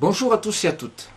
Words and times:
Bonjour 0.00 0.32
à 0.32 0.38
tous 0.38 0.64
et 0.64 0.68
à 0.68 0.72
toutes. 0.72 1.10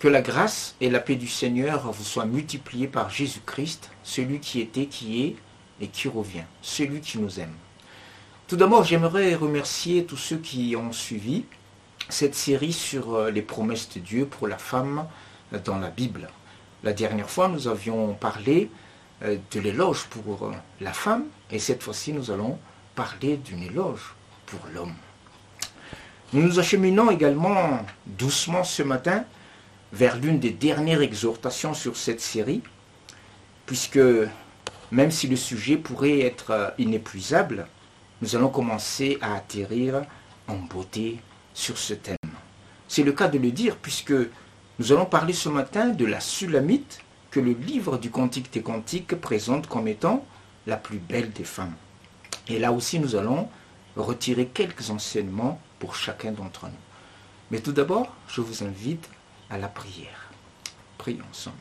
Que 0.00 0.08
la 0.08 0.20
grâce 0.20 0.74
et 0.80 0.90
la 0.90 0.98
paix 0.98 1.14
du 1.14 1.28
Seigneur 1.28 1.92
vous 1.92 2.02
soient 2.02 2.26
multipliées 2.26 2.88
par 2.88 3.10
Jésus-Christ, 3.10 3.92
celui 4.02 4.40
qui 4.40 4.60
était, 4.60 4.86
qui 4.86 5.22
est 5.22 5.36
et 5.80 5.86
qui 5.86 6.08
revient, 6.08 6.42
celui 6.62 7.00
qui 7.00 7.20
nous 7.20 7.38
aime. 7.38 7.54
Tout 8.48 8.56
d'abord, 8.56 8.82
j'aimerais 8.82 9.36
remercier 9.36 10.04
tous 10.04 10.16
ceux 10.16 10.38
qui 10.38 10.74
ont 10.74 10.90
suivi 10.90 11.44
cette 12.08 12.34
série 12.34 12.72
sur 12.72 13.14
euh, 13.14 13.30
les 13.30 13.42
promesses 13.42 13.88
de 13.90 14.00
Dieu 14.00 14.26
pour 14.26 14.48
la 14.48 14.58
femme 14.58 15.06
dans 15.64 15.78
la 15.78 15.90
Bible. 15.90 16.28
La 16.82 16.92
dernière 16.92 17.30
fois, 17.30 17.46
nous 17.46 17.68
avions 17.68 18.14
parlé 18.14 18.68
euh, 19.22 19.38
de 19.52 19.60
l'éloge 19.60 20.06
pour 20.10 20.46
euh, 20.46 20.52
la 20.80 20.92
femme 20.92 21.26
et 21.52 21.60
cette 21.60 21.84
fois-ci, 21.84 22.12
nous 22.12 22.32
allons 22.32 22.58
parler 22.96 23.36
d'une 23.36 23.62
éloge 23.62 24.16
pour 24.46 24.58
l'homme. 24.74 24.96
Nous 26.32 26.42
nous 26.42 26.58
acheminons 26.58 27.12
également 27.12 27.86
doucement 28.04 28.64
ce 28.64 28.82
matin 28.82 29.24
vers 29.92 30.16
l'une 30.16 30.40
des 30.40 30.50
dernières 30.50 31.00
exhortations 31.00 31.72
sur 31.72 31.96
cette 31.96 32.20
série, 32.20 32.62
puisque 33.64 34.00
même 34.90 35.12
si 35.12 35.28
le 35.28 35.36
sujet 35.36 35.76
pourrait 35.76 36.20
être 36.20 36.74
inépuisable, 36.78 37.68
nous 38.20 38.34
allons 38.34 38.48
commencer 38.48 39.18
à 39.20 39.36
atterrir 39.36 40.02
en 40.48 40.56
beauté 40.56 41.20
sur 41.54 41.78
ce 41.78 41.94
thème. 41.94 42.16
C'est 42.88 43.04
le 43.04 43.12
cas 43.12 43.28
de 43.28 43.38
le 43.38 43.52
dire, 43.52 43.76
puisque 43.76 44.14
nous 44.78 44.92
allons 44.92 45.06
parler 45.06 45.32
ce 45.32 45.48
matin 45.48 45.90
de 45.90 46.06
la 46.06 46.18
Sulamite 46.18 47.00
que 47.30 47.38
le 47.38 47.52
livre 47.52 47.98
du 47.98 48.10
Cantique 48.10 48.52
des 48.52 48.62
Cantiques 48.62 49.14
présente 49.14 49.68
comme 49.68 49.86
étant 49.86 50.26
la 50.66 50.76
plus 50.76 50.98
belle 50.98 51.30
des 51.30 51.44
femmes. 51.44 51.74
Et 52.48 52.58
là 52.58 52.72
aussi, 52.72 52.98
nous 52.98 53.14
allons 53.14 53.48
retirer 53.96 54.46
quelques 54.46 54.90
enseignements 54.90 55.60
pour 55.78 55.94
chacun 55.94 56.32
d'entre 56.32 56.66
nous. 56.66 56.72
Mais 57.50 57.60
tout 57.60 57.72
d'abord, 57.72 58.12
je 58.28 58.40
vous 58.40 58.64
invite 58.64 59.08
à 59.50 59.58
la 59.58 59.68
prière. 59.68 60.30
Prions 60.98 61.24
ensemble. 61.30 61.56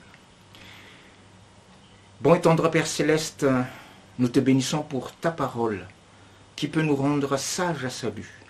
Bon 2.22 2.34
et 2.34 2.42
tendre 2.42 2.70
Père 2.70 2.88
céleste, 2.88 3.46
nous 4.18 4.30
te 4.30 4.40
bénissons 4.40 4.82
pour 4.82 5.12
ta 5.12 5.32
parole 5.32 5.86
qui 6.56 6.68
peut 6.68 6.82
nous 6.82 6.96
rendre 6.96 7.38
sages 7.38 7.84
à 7.84 7.90
salut 7.90 8.42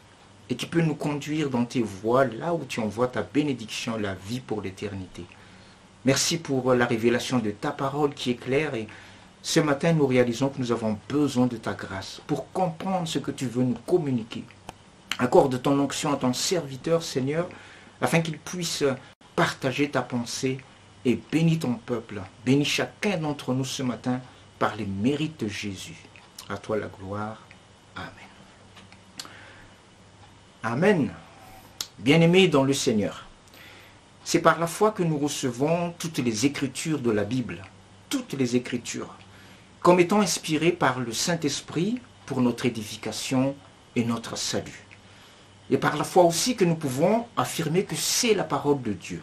et 0.49 0.55
qui 0.55 0.67
peut 0.67 0.81
nous 0.81 0.95
conduire 0.95 1.49
dans 1.49 1.65
tes 1.65 1.81
voies 1.81 2.25
là 2.25 2.53
où 2.53 2.63
tu 2.65 2.79
envoies 2.79 3.07
ta 3.07 3.23
bénédiction, 3.23 3.97
la 3.97 4.13
vie 4.13 4.39
pour 4.39 4.61
l'éternité. 4.61 5.25
Merci 6.05 6.37
pour 6.37 6.75
la 6.75 6.85
révélation 6.85 7.39
de 7.39 7.49
ta 7.49 7.71
parole 7.71 8.13
qui 8.13 8.29
est 8.31 8.35
claire 8.35 8.75
et 8.75 8.87
ce 9.41 9.59
matin 9.59 9.93
nous 9.93 10.05
réalisons 10.05 10.49
que 10.49 10.59
nous 10.59 10.71
avons 10.71 10.99
besoin 11.09 11.47
de 11.47 11.57
ta 11.57 11.73
grâce 11.73 12.21
pour 12.27 12.51
comprendre 12.51 13.07
ce 13.07 13.17
que 13.17 13.31
tu 13.31 13.47
veux 13.47 13.63
nous 13.63 13.77
communiquer. 13.87 14.43
Accorde 15.19 15.61
ton 15.61 15.79
onction 15.79 16.13
à 16.13 16.17
ton 16.17 16.33
serviteur, 16.33 17.03
Seigneur, 17.03 17.47
afin 18.01 18.21
qu'il 18.21 18.37
puisse 18.37 18.83
partager 19.35 19.89
ta 19.89 20.01
pensée 20.01 20.59
et 21.05 21.19
bénis 21.31 21.59
ton 21.59 21.75
peuple. 21.75 22.21
Bénis 22.45 22.65
chacun 22.65 23.17
d'entre 23.17 23.53
nous 23.53 23.65
ce 23.65 23.83
matin 23.83 24.19
par 24.59 24.75
les 24.75 24.85
mérites 24.85 25.43
de 25.43 25.47
Jésus. 25.47 25.97
À 26.49 26.57
toi 26.57 26.77
la 26.77 26.87
gloire. 26.87 27.41
Amen. 27.95 28.09
Amen. 30.63 31.13
Bien-aimés 31.99 32.47
dans 32.47 32.63
le 32.63 32.73
Seigneur, 32.73 33.25
c'est 34.23 34.41
par 34.41 34.59
la 34.59 34.67
foi 34.67 34.91
que 34.91 35.03
nous 35.03 35.17
recevons 35.17 35.93
toutes 35.97 36.17
les 36.17 36.45
écritures 36.45 36.99
de 36.99 37.11
la 37.11 37.23
Bible, 37.23 37.63
toutes 38.09 38.33
les 38.33 38.55
écritures, 38.55 39.15
comme 39.81 39.99
étant 39.99 40.19
inspirées 40.19 40.71
par 40.71 40.99
le 40.99 41.13
Saint-Esprit 41.13 41.99
pour 42.25 42.41
notre 42.41 42.65
édification 42.65 43.55
et 43.95 44.03
notre 44.03 44.37
salut. 44.37 44.84
Et 45.69 45.77
par 45.77 45.97
la 45.97 46.03
foi 46.03 46.23
aussi 46.23 46.55
que 46.55 46.65
nous 46.65 46.75
pouvons 46.75 47.25
affirmer 47.35 47.83
que 47.83 47.95
c'est 47.95 48.33
la 48.33 48.43
parole 48.43 48.81
de 48.81 48.93
Dieu. 48.93 49.21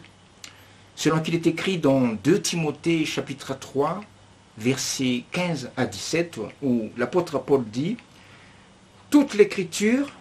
Selon 0.95 1.21
qu'il 1.21 1.35
est 1.35 1.47
écrit 1.47 1.77
dans 1.77 2.01
2 2.23 2.41
Timothée 2.41 3.05
chapitre 3.05 3.57
3, 3.57 4.01
versets 4.57 5.23
15 5.31 5.71
à 5.77 5.85
17, 5.85 6.39
où 6.61 6.89
l'apôtre 6.97 7.39
Paul 7.39 7.63
dit, 7.65 7.97
Toute 9.09 9.33
l'écriture 9.33 10.11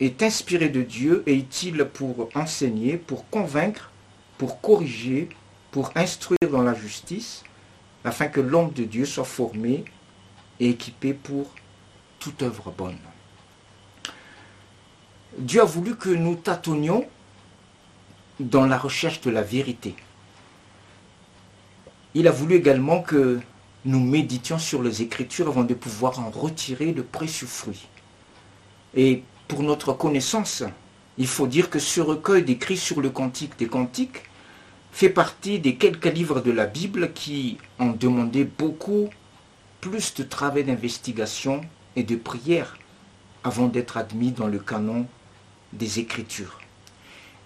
est 0.00 0.22
inspirée 0.22 0.68
de 0.68 0.82
Dieu 0.82 1.22
et 1.26 1.34
utile 1.34 1.86
pour 1.92 2.28
enseigner, 2.34 2.96
pour 2.96 3.28
convaincre, 3.28 3.90
pour 4.38 4.60
corriger, 4.60 5.28
pour 5.70 5.90
instruire 5.94 6.50
dans 6.50 6.62
la 6.62 6.74
justice, 6.74 7.42
afin 8.04 8.28
que 8.28 8.40
l'homme 8.40 8.72
de 8.72 8.84
Dieu 8.84 9.04
soit 9.04 9.24
formé 9.24 9.84
et 10.58 10.70
équipé 10.70 11.12
pour 11.14 11.50
toute 12.18 12.42
œuvre 12.42 12.72
bonne. 12.76 12.98
Dieu 15.38 15.62
a 15.62 15.64
voulu 15.64 15.94
que 15.94 16.08
nous 16.08 16.34
tâtonnions 16.34 17.06
dans 18.40 18.66
la 18.66 18.76
recherche 18.76 19.20
de 19.20 19.30
la 19.30 19.42
vérité. 19.42 19.94
Il 22.14 22.26
a 22.26 22.32
voulu 22.32 22.56
également 22.56 23.00
que 23.00 23.38
nous 23.84 24.00
méditions 24.00 24.58
sur 24.58 24.82
les 24.82 25.02
Écritures 25.02 25.48
avant 25.48 25.62
de 25.62 25.74
pouvoir 25.74 26.18
en 26.18 26.30
retirer 26.30 26.92
le 26.92 27.04
précieux 27.04 27.46
fruit. 27.46 27.86
Et 28.96 29.22
pour 29.46 29.62
notre 29.62 29.92
connaissance, 29.92 30.64
il 31.16 31.28
faut 31.28 31.46
dire 31.46 31.70
que 31.70 31.78
ce 31.78 32.00
recueil 32.00 32.42
d'écrits 32.42 32.76
sur 32.76 33.00
le 33.00 33.10
Cantique 33.10 33.56
des 33.56 33.68
Cantiques 33.68 34.24
fait 34.90 35.10
partie 35.10 35.60
des 35.60 35.76
quelques 35.76 36.12
livres 36.12 36.40
de 36.40 36.50
la 36.50 36.66
Bible 36.66 37.12
qui 37.12 37.58
ont 37.78 37.92
demandé 37.92 38.44
beaucoup 38.44 39.08
plus 39.80 40.12
de 40.14 40.24
travail 40.24 40.64
d'investigation 40.64 41.60
et 41.94 42.02
de 42.02 42.16
prière 42.16 42.76
avant 43.44 43.68
d'être 43.68 43.96
admis 43.96 44.32
dans 44.32 44.48
le 44.48 44.58
canon 44.58 45.06
des 45.72 45.98
Écritures. 45.98 46.58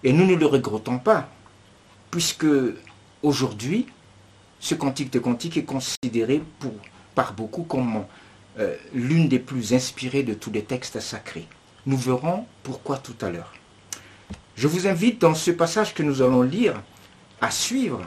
Et 0.03 0.13
nous 0.13 0.25
ne 0.25 0.35
le 0.35 0.45
regrettons 0.45 0.99
pas, 0.99 1.29
puisque 2.11 2.47
aujourd'hui, 3.23 3.87
ce 4.59 4.75
cantique 4.75 5.11
de 5.11 5.19
cantique 5.19 5.57
est 5.57 5.65
considéré 5.65 6.41
par 7.13 7.33
beaucoup 7.33 7.63
comme 7.63 8.05
euh, 8.59 8.75
l'une 8.93 9.27
des 9.27 9.39
plus 9.39 9.73
inspirées 9.73 10.23
de 10.23 10.33
tous 10.33 10.51
les 10.51 10.63
textes 10.63 10.99
sacrés. 10.99 11.47
Nous 11.85 11.97
verrons 11.97 12.45
pourquoi 12.63 12.97
tout 12.97 13.15
à 13.21 13.29
l'heure. 13.29 13.53
Je 14.55 14.67
vous 14.67 14.87
invite 14.87 15.19
dans 15.19 15.35
ce 15.35 15.51
passage 15.51 15.93
que 15.93 16.03
nous 16.03 16.21
allons 16.21 16.41
lire 16.41 16.81
à 17.41 17.51
suivre 17.51 18.01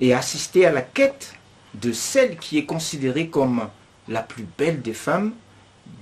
et 0.00 0.12
assister 0.12 0.66
à 0.66 0.72
la 0.72 0.82
quête 0.82 1.34
de 1.74 1.92
celle 1.92 2.36
qui 2.36 2.58
est 2.58 2.64
considérée 2.64 3.28
comme 3.28 3.68
la 4.08 4.22
plus 4.22 4.46
belle 4.58 4.82
des 4.82 4.94
femmes 4.94 5.32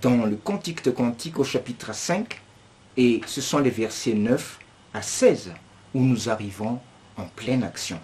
dans 0.00 0.24
le 0.24 0.36
Cantique 0.36 0.84
de 0.84 0.90
Cantique 0.90 1.38
au 1.38 1.44
chapitre 1.44 1.94
5 1.94 2.40
et 2.98 3.20
ce 3.26 3.40
sont 3.40 3.60
les 3.60 3.70
versets 3.70 4.12
9 4.12 4.58
à 4.92 5.02
16 5.02 5.52
où 5.94 6.02
nous 6.02 6.28
arrivons 6.28 6.80
en 7.16 7.24
pleine 7.24 7.62
action. 7.62 8.00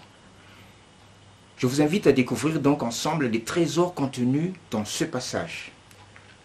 Je 1.57 1.67
vous 1.67 1.81
invite 1.81 2.07
à 2.07 2.13
découvrir 2.13 2.61
donc 2.61 2.81
ensemble 2.81 3.27
les 3.27 3.43
trésors 3.43 3.93
contenus 3.93 4.53
dans 4.71 4.85
ce 4.85 5.03
passage. 5.03 5.73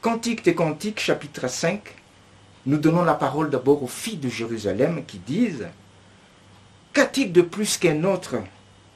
Cantique 0.02 0.44
des 0.44 0.56
Cantiques, 0.56 0.98
chapitre 0.98 1.46
5, 1.48 1.80
nous 2.66 2.76
donnons 2.76 3.04
la 3.04 3.14
parole 3.14 3.50
d'abord 3.50 3.84
aux 3.84 3.88
filles 3.88 4.16
de 4.16 4.28
Jérusalem 4.28 5.04
qui 5.06 5.18
disent 5.18 5.68
Qu'a-t-il 6.92 7.32
de 7.32 7.42
plus 7.42 7.78
qu'un 7.78 8.02
autre, 8.02 8.36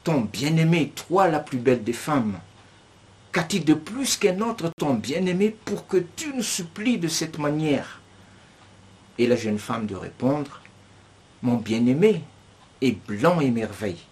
ton 0.02 0.22
bien-aimé, 0.22 0.92
toi 1.06 1.28
la 1.28 1.38
plus 1.38 1.58
belle 1.58 1.84
des 1.84 1.92
femmes? 1.92 2.40
Qu'a-t-il 3.30 3.64
de 3.64 3.74
plus 3.74 4.16
qu'un 4.16 4.40
autre, 4.40 4.70
ton 4.76 4.94
bien-aimé, 4.94 5.54
pour 5.64 5.86
que 5.86 5.98
tu 6.16 6.34
nous 6.34 6.42
supplies 6.42 6.98
de 6.98 7.08
cette 7.08 7.38
manière? 7.38 8.00
Et 9.18 9.26
la 9.26 9.36
jeune 9.36 9.58
femme 9.58 9.86
de 9.86 9.94
répondre 9.94 10.60
Mon 11.42 11.56
bien-aimé 11.56 12.22
est 12.80 12.98
blanc 13.06 13.40
et 13.40 13.50
merveille. 13.50 14.02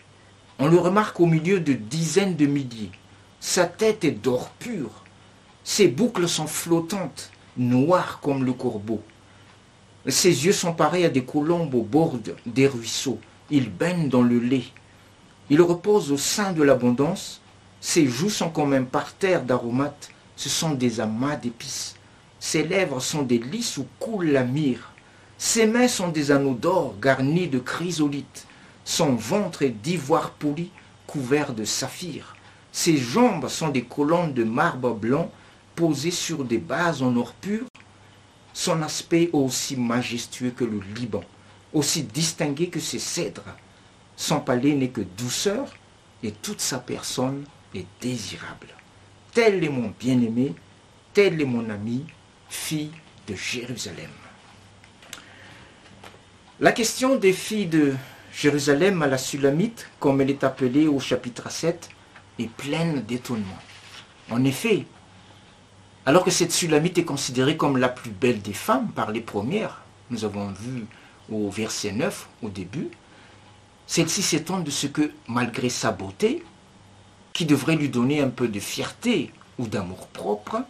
On 0.59 0.69
le 0.69 0.79
remarque 0.79 1.19
au 1.19 1.27
milieu 1.27 1.59
de 1.59 1.73
dizaines 1.73 2.37
de 2.37 2.47
milliers. 2.47 2.93
Sa 3.41 3.67
tête 3.67 4.05
est 4.05 4.13
d'or 4.13 4.51
pur. 4.61 4.91
Ses 5.65 5.89
boucles 5.89 6.29
sont 6.29 6.47
flottantes, 6.47 7.31
noires 7.57 8.21
comme 8.23 8.45
le 8.45 8.53
corbeau. 8.53 9.03
Ses 10.07 10.47
yeux 10.47 10.53
sont 10.53 10.73
pareils 10.73 11.05
à 11.05 11.09
des 11.11 11.25
colombes 11.25 11.75
au 11.75 11.83
bord 11.83 12.19
des 12.47 12.67
ruisseaux. 12.69 13.19
Il 13.51 13.71
baigne 13.71 14.09
dans 14.09 14.23
le 14.23 14.39
lait. 14.39 14.65
Il 15.51 15.61
repose 15.63 16.13
au 16.13 16.17
sein 16.17 16.53
de 16.53 16.63
l'abondance. 16.63 17.41
Ses 17.81 18.07
joues 18.07 18.31
sont 18.31 18.51
comme 18.51 18.73
un 18.73 18.85
parterre 18.85 19.43
d'aromates. 19.43 20.11
Ce 20.37 20.49
sont 20.49 20.75
des 20.75 21.01
amas 21.01 21.37
d'épices. 21.37 21.97
Ses 22.39 22.63
lèvres 22.65 23.01
sont 23.01 23.23
des 23.23 23.39
lys 23.39 23.79
où 23.79 23.87
coule 24.01 24.31
la 24.31 24.45
myrrhe. 24.45 24.92
Ses 25.45 25.67
mains 25.67 25.89
sont 25.89 26.09
des 26.09 26.31
anneaux 26.31 26.55
d'or 26.55 26.95
garnis 27.01 27.49
de 27.49 27.59
chrysolites. 27.59 28.47
Son 28.85 29.17
ventre 29.17 29.63
est 29.63 29.71
d'ivoire 29.71 30.31
poli, 30.31 30.71
couvert 31.09 31.53
de 31.53 31.65
saphir. 31.65 32.37
Ses 32.71 32.97
jambes 32.97 33.49
sont 33.49 33.69
des 33.69 33.83
colonnes 33.83 34.35
de 34.35 34.45
marbre 34.45 34.95
blanc 34.95 35.33
posées 35.75 36.13
sur 36.13 36.45
des 36.45 36.59
bases 36.59 37.03
en 37.03 37.17
or 37.17 37.35
pur. 37.35 37.65
Son 38.55 38.83
aspect 38.83 39.25
est 39.25 39.31
aussi 39.33 39.75
majestueux 39.75 40.53
que 40.53 40.63
le 40.63 40.81
Liban, 40.95 41.25
aussi 41.73 42.05
distingué 42.05 42.69
que 42.69 42.79
ses 42.79 43.01
cèdres. 43.01 43.57
Son 44.17 44.39
palais 44.39 44.75
n'est 44.77 44.91
que 44.91 45.01
douceur 45.01 45.75
et 46.23 46.31
toute 46.31 46.61
sa 46.61 46.79
personne 46.79 47.43
est 47.75 47.87
désirable. 48.01 48.69
Tel 49.35 49.65
est 49.65 49.69
mon 49.69 49.93
bien-aimé, 49.99 50.55
tel 51.13 51.41
est 51.41 51.45
mon 51.45 51.69
ami, 51.69 52.05
fille 52.49 52.93
de 53.27 53.35
Jérusalem. 53.35 54.22
La 56.61 56.71
question 56.71 57.17
des 57.17 57.33
filles 57.33 57.67
de 57.67 57.95
Jérusalem 58.33 59.03
à 59.03 59.07
la 59.07 59.17
Sulamite, 59.17 59.89
comme 59.99 60.21
elle 60.21 60.29
est 60.31 60.45
appelée 60.45 60.87
au 60.87 61.01
chapitre 61.01 61.51
7, 61.51 61.89
est 62.39 62.51
pleine 62.51 63.03
d'étonnement. 63.03 63.59
En 64.31 64.45
effet, 64.45 64.85
alors 66.05 66.25
que 66.25 66.31
cette 66.31 66.53
Sulamite 66.53 66.99
est 66.99 67.05
considérée 67.05 67.57
comme 67.57 67.79
la 67.79 67.89
plus 67.89 68.11
belle 68.11 68.43
des 68.43 68.53
femmes 68.53 68.89
par 68.89 69.11
les 69.13 69.23
premières, 69.23 69.81
nous 70.11 70.27
avons 70.27 70.49
vu 70.49 70.87
au 71.31 71.49
verset 71.49 71.93
9 71.93 72.29
au 72.43 72.51
début, 72.51 72.91
celle-ci 73.87 74.23
s'étonne 74.23 74.63
de 74.63 74.71
ce 74.71 74.87
que, 74.87 75.11
malgré 75.29 75.71
sa 75.71 75.91
beauté, 75.91 76.45
qui 77.33 77.47
devrait 77.47 77.77
lui 77.77 77.89
donner 77.89 78.21
un 78.21 78.29
peu 78.29 78.47
de 78.47 78.61
fierté 78.61 79.33
ou 79.59 79.67
d'amour 79.67 80.07
propre, 80.09 80.63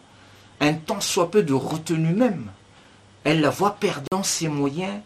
un 0.61 0.73
tant 0.73 1.01
soit 1.01 1.29
peu 1.29 1.43
de 1.43 1.53
retenue 1.53 2.13
même, 2.13 2.51
elle 3.25 3.41
la 3.41 3.49
voit 3.49 3.75
perdant 3.75 4.23
ses 4.23 4.47
moyens 4.47 5.01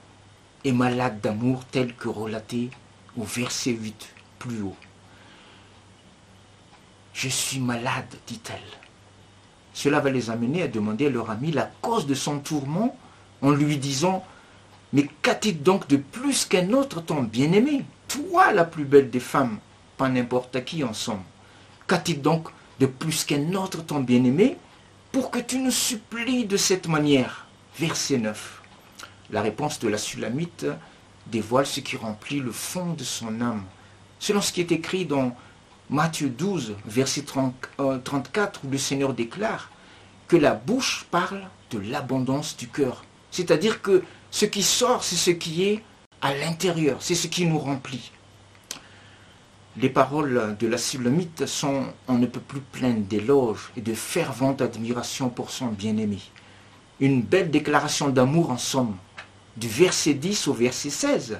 et 0.64 0.72
malade 0.72 1.22
d'amour 1.22 1.64
tel 1.66 1.96
que 1.96 2.10
relaté 2.10 2.70
au 3.18 3.24
verset 3.24 3.72
8 3.72 4.14
plus 4.40 4.62
haut. 4.62 4.76
Je 7.14 7.30
suis 7.30 7.60
malade, 7.60 8.14
dit-elle. 8.28 8.60
Cela 9.74 10.00
va 10.00 10.10
les 10.10 10.30
amener 10.30 10.64
à 10.64 10.68
demander 10.68 11.08
à 11.08 11.10
leur 11.10 11.30
ami 11.32 11.52
la 11.52 11.70
cause 11.82 12.06
de 12.06 12.14
son 12.14 12.40
tourment 12.40 12.96
en 13.42 13.52
lui 13.52 13.78
disant 13.78 14.24
Mais 14.94 15.08
qu'a-t-il 15.22 15.62
donc 15.62 15.88
de 15.88 15.98
plus 15.98 16.46
qu'un 16.46 16.74
autre 16.74 17.02
ton 17.02 17.24
bien-aimé 17.24 17.86
Toi, 18.08 18.54
la 18.54 18.66
plus 18.66 18.86
belle 18.86 19.10
des 19.10 19.20
femmes, 19.20 19.60
pas 19.98 20.10
n'importe 20.10 20.64
qui 20.64 20.84
en 20.84 20.94
somme. 20.94 21.24
Qu'a-t-il 21.88 22.22
donc 22.22 22.50
de 22.80 22.86
plus 22.86 23.24
qu'un 23.24 23.54
autre 23.54 23.84
ton 23.84 24.00
bien-aimé 24.00 24.58
pour 25.12 25.32
que 25.32 25.40
tu 25.40 25.60
nous 25.60 25.72
supplies 25.72 26.46
de 26.46 26.58
cette 26.58 26.88
manière? 26.88 27.48
Verset 27.80 28.18
9. 28.18 28.62
La 29.30 29.42
réponse 29.42 29.80
de 29.80 29.90
la 29.90 29.98
Sulamite 29.98 30.66
dévoile 31.28 31.66
ce 31.66 31.82
qui 31.82 31.98
remplit 31.98 32.40
le 32.40 32.52
fond 32.52 32.94
de 32.94 33.04
son 33.04 33.42
âme. 33.42 33.64
Selon 34.20 34.42
ce 34.42 34.54
qui 34.54 34.62
est 34.62 34.72
écrit 34.72 35.06
dans 35.06 35.36
Matthieu 35.90 36.30
12, 36.30 36.76
verset 36.86 37.24
34, 37.24 38.62
où 38.64 38.70
le 38.70 38.78
Seigneur 38.78 39.14
déclare 39.14 39.70
que 40.28 40.38
la 40.38 40.54
bouche 40.54 41.06
parle 41.12 41.44
de 41.72 41.80
l'abondance 41.80 42.56
du 42.58 42.68
cœur. 42.68 43.04
C'est-à-dire 43.32 43.82
que 43.82 44.04
ce 44.32 44.46
qui 44.46 44.64
sort, 44.64 45.04
c'est 45.04 45.16
ce 45.16 45.32
qui 45.32 45.64
est 45.64 45.84
à 46.22 46.34
l'intérieur, 46.34 46.98
c'est 47.02 47.16
ce 47.16 47.28
qui 47.28 47.46
nous 47.46 47.60
remplit. 47.60 48.12
Les 49.80 49.90
paroles 49.90 50.56
de 50.60 50.68
la 50.68 50.78
Sulamite 50.78 51.46
sont 51.46 51.86
on 52.08 52.18
ne 52.18 52.26
peut 52.26 52.40
plus 52.40 52.62
pleines 52.62 53.06
d'éloges 53.06 53.72
et 53.78 53.82
de 53.82 53.94
fervente 53.94 54.62
admiration 54.62 55.30
pour 55.30 55.52
son 55.52 55.68
bien-aimé. 55.68 56.20
Une 57.00 57.22
belle 57.22 57.52
déclaration 57.52 58.10
d'amour 58.10 58.50
en 58.50 58.58
somme, 58.58 58.96
du 59.58 59.68
verset 59.68 60.14
10 60.14 60.48
au 60.48 60.54
verset 60.54 60.90
16. 60.90 61.40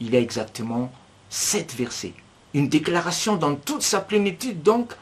Il 0.00 0.14
y 0.14 0.16
a 0.16 0.20
exactement 0.20 0.92
sept 1.28 1.74
versets. 1.74 2.14
Une 2.54 2.68
déclaration 2.68 3.36
dans 3.36 3.56
toute 3.56 3.82
sa 3.82 4.00
plénitude, 4.00 4.62
donc, 4.62 4.94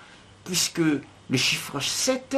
puisque 0.45 0.79
le 0.79 1.37
chiffre 1.37 1.81
7 1.81 2.37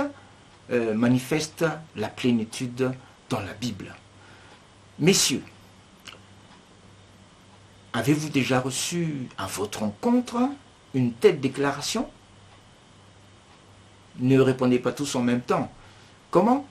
euh, 0.70 0.94
manifeste 0.94 1.64
la 1.96 2.08
plénitude 2.08 2.92
dans 3.30 3.40
la 3.40 3.54
Bible. 3.54 3.94
Messieurs, 4.98 5.42
avez-vous 7.92 8.28
déjà 8.28 8.60
reçu 8.60 9.28
à 9.38 9.46
votre 9.46 9.80
rencontre 9.80 10.36
une 10.94 11.12
telle 11.12 11.40
déclaration? 11.40 12.08
Ne 14.18 14.40
répondez 14.40 14.78
pas 14.78 14.92
tous 14.92 15.14
en 15.14 15.22
même 15.22 15.42
temps. 15.42 15.70
Comment? 16.30 16.66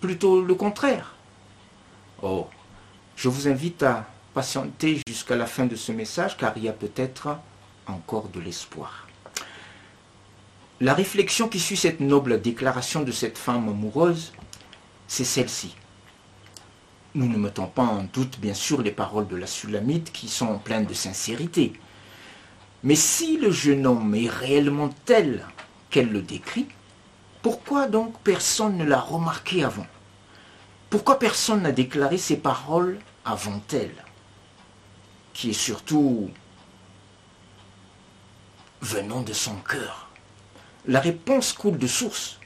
Plutôt 0.00 0.42
le 0.42 0.54
contraire. 0.54 1.15
Oh, 2.22 2.46
je 3.14 3.28
vous 3.28 3.46
invite 3.46 3.82
à 3.82 4.06
patienter 4.32 5.00
jusqu'à 5.06 5.36
la 5.36 5.46
fin 5.46 5.66
de 5.66 5.76
ce 5.76 5.92
message 5.92 6.36
car 6.38 6.52
il 6.56 6.64
y 6.64 6.68
a 6.68 6.72
peut-être 6.72 7.36
encore 7.86 8.28
de 8.28 8.40
l'espoir. 8.40 9.06
La 10.80 10.94
réflexion 10.94 11.48
qui 11.48 11.60
suit 11.60 11.76
cette 11.76 12.00
noble 12.00 12.40
déclaration 12.40 13.02
de 13.02 13.12
cette 13.12 13.38
femme 13.38 13.68
amoureuse, 13.68 14.32
c'est 15.08 15.24
celle-ci. 15.24 15.74
Nous 17.14 17.28
ne 17.28 17.36
mettons 17.36 17.66
pas 17.66 17.84
en 17.84 18.04
doute 18.04 18.38
bien 18.40 18.54
sûr 18.54 18.82
les 18.82 18.90
paroles 18.90 19.28
de 19.28 19.36
la 19.36 19.46
Sulamite 19.46 20.12
qui 20.12 20.28
sont 20.28 20.58
pleines 20.58 20.84
de 20.86 20.94
sincérité. 20.94 21.72
Mais 22.82 22.94
si 22.94 23.38
le 23.38 23.50
jeune 23.50 23.86
homme 23.86 24.14
est 24.14 24.28
réellement 24.28 24.90
tel 25.04 25.46
qu'elle 25.90 26.12
le 26.12 26.20
décrit, 26.22 26.66
pourquoi 27.42 27.88
donc 27.88 28.18
personne 28.20 28.76
ne 28.76 28.84
l'a 28.84 29.00
remarqué 29.00 29.64
avant? 29.64 29.86
Pourquoi 30.90 31.18
personne 31.18 31.62
n'a 31.62 31.72
déclaré 31.72 32.16
ces 32.16 32.36
paroles 32.36 32.98
avant 33.24 33.60
elle 33.72 34.04
Qui 35.34 35.50
est 35.50 35.52
surtout 35.52 36.30
venant 38.80 39.22
de 39.22 39.32
son 39.32 39.56
cœur? 39.56 40.08
La 40.86 41.00
réponse 41.00 41.52
coule 41.52 41.78
de 41.78 41.88
source. 41.88 42.38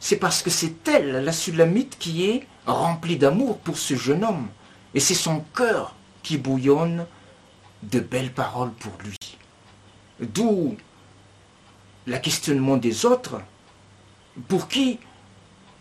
C'est 0.00 0.16
parce 0.16 0.42
que 0.42 0.50
c'est 0.50 0.88
elle, 0.88 1.24
la 1.24 1.32
Sulamite, 1.32 1.98
qui 1.98 2.24
est 2.24 2.46
remplie 2.66 3.18
d'amour 3.18 3.58
pour 3.58 3.76
ce 3.76 3.94
jeune 3.94 4.24
homme. 4.24 4.48
Et 4.94 5.00
c'est 5.00 5.14
son 5.14 5.40
cœur 5.54 5.94
qui 6.22 6.38
bouillonne 6.38 7.06
de 7.82 8.00
belles 8.00 8.32
paroles 8.32 8.72
pour 8.72 8.92
lui. 9.04 9.16
D'où 10.18 10.76
le 12.06 12.18
questionnement 12.18 12.76
des 12.78 13.04
autres 13.04 13.40
pour 14.48 14.68
qui 14.68 14.98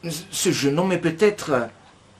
ce 0.04 0.52
jeune 0.52 0.78
homme 0.78 0.92
est 0.92 0.98
peut-être 0.98 1.70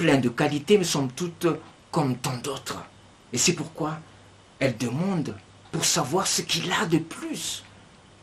plein 0.02 0.18
de 0.18 0.30
qualités, 0.30 0.80
mais 0.80 0.84
somme 0.84 1.12
toute 1.12 1.46
comme 1.92 2.18
tant 2.18 2.38
d'autres. 2.38 2.84
Et 3.32 3.38
c'est 3.38 3.54
pourquoi 3.54 4.00
elle 4.58 4.76
demande 4.76 5.36
pour 5.72 5.86
savoir 5.86 6.26
ce 6.26 6.42
qu'il 6.42 6.72
a 6.72 6.88
de 6.88 6.98
plus 6.98 7.64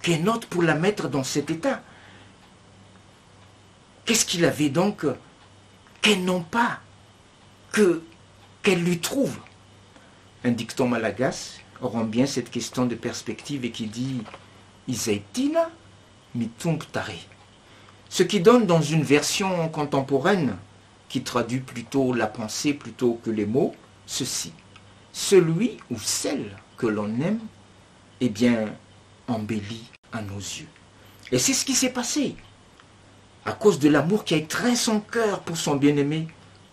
qu'un 0.02 0.26
autre 0.26 0.48
pour 0.48 0.64
la 0.64 0.75
mettre 0.75 1.08
dans 1.08 1.22
cet 1.22 1.50
état. 1.50 1.80
Qu'est-ce 4.04 4.25
qu'il 4.25 4.44
avait 4.44 4.70
donc 4.70 5.06
qu'elle 6.02 6.25
n'ont 6.25 6.42
pas, 6.42 6.80
que 7.70 8.02
qu'elle 8.62 8.82
lui 8.82 8.98
trouve? 8.98 9.38
Un 10.42 10.50
dicton 10.50 10.88
malagas 10.88 11.58
rend 11.80 12.04
bien 12.04 12.26
cette 12.26 12.50
question 12.50 12.86
de 12.86 12.96
perspective 12.96 13.64
et 13.64 13.70
qui 13.70 13.86
dit 13.86 14.22
Isaitina 14.88 15.70
mitung 16.34 16.82
tare 16.90 17.12
ce 18.08 18.22
qui 18.22 18.40
donne 18.40 18.66
dans 18.66 18.80
une 18.80 19.02
version 19.02 19.69
contemporaine, 19.69 20.56
qui 21.08 21.22
traduit 21.22 21.60
plutôt 21.60 22.12
la 22.12 22.26
pensée 22.26 22.75
plutôt 22.75 23.20
que 23.25 23.31
les 23.31 23.46
mots, 23.46 23.75
ceci. 24.06 24.52
Celui 25.12 25.78
ou 25.90 25.99
celle 25.99 26.56
que 26.76 26.87
l'on 26.87 27.09
aime, 27.21 27.40
eh 28.21 28.28
bien, 28.28 28.66
embellit 29.26 29.90
à 30.12 30.23
nos 30.23 30.38
yeux. 30.38 30.68
Et 31.33 31.38
c'est 31.38 31.52
ce 31.54 31.64
qui 31.64 31.75
s'est 31.75 31.92
passé. 31.92 32.37
À 33.44 33.52
cause 33.52 33.78
de 33.78 33.88
l'amour 33.88 34.25
qui 34.25 34.35
a 34.35 34.38
étreint 34.38 34.75
son 34.75 35.00
cœur 35.00 35.40
pour 35.40 35.56
son 35.56 35.76
bien-aimé, 35.76 36.28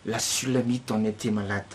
la 0.05 0.19
Sulamite 0.19 0.91
en 0.91 1.03
était 1.05 1.31
malade 1.31 1.65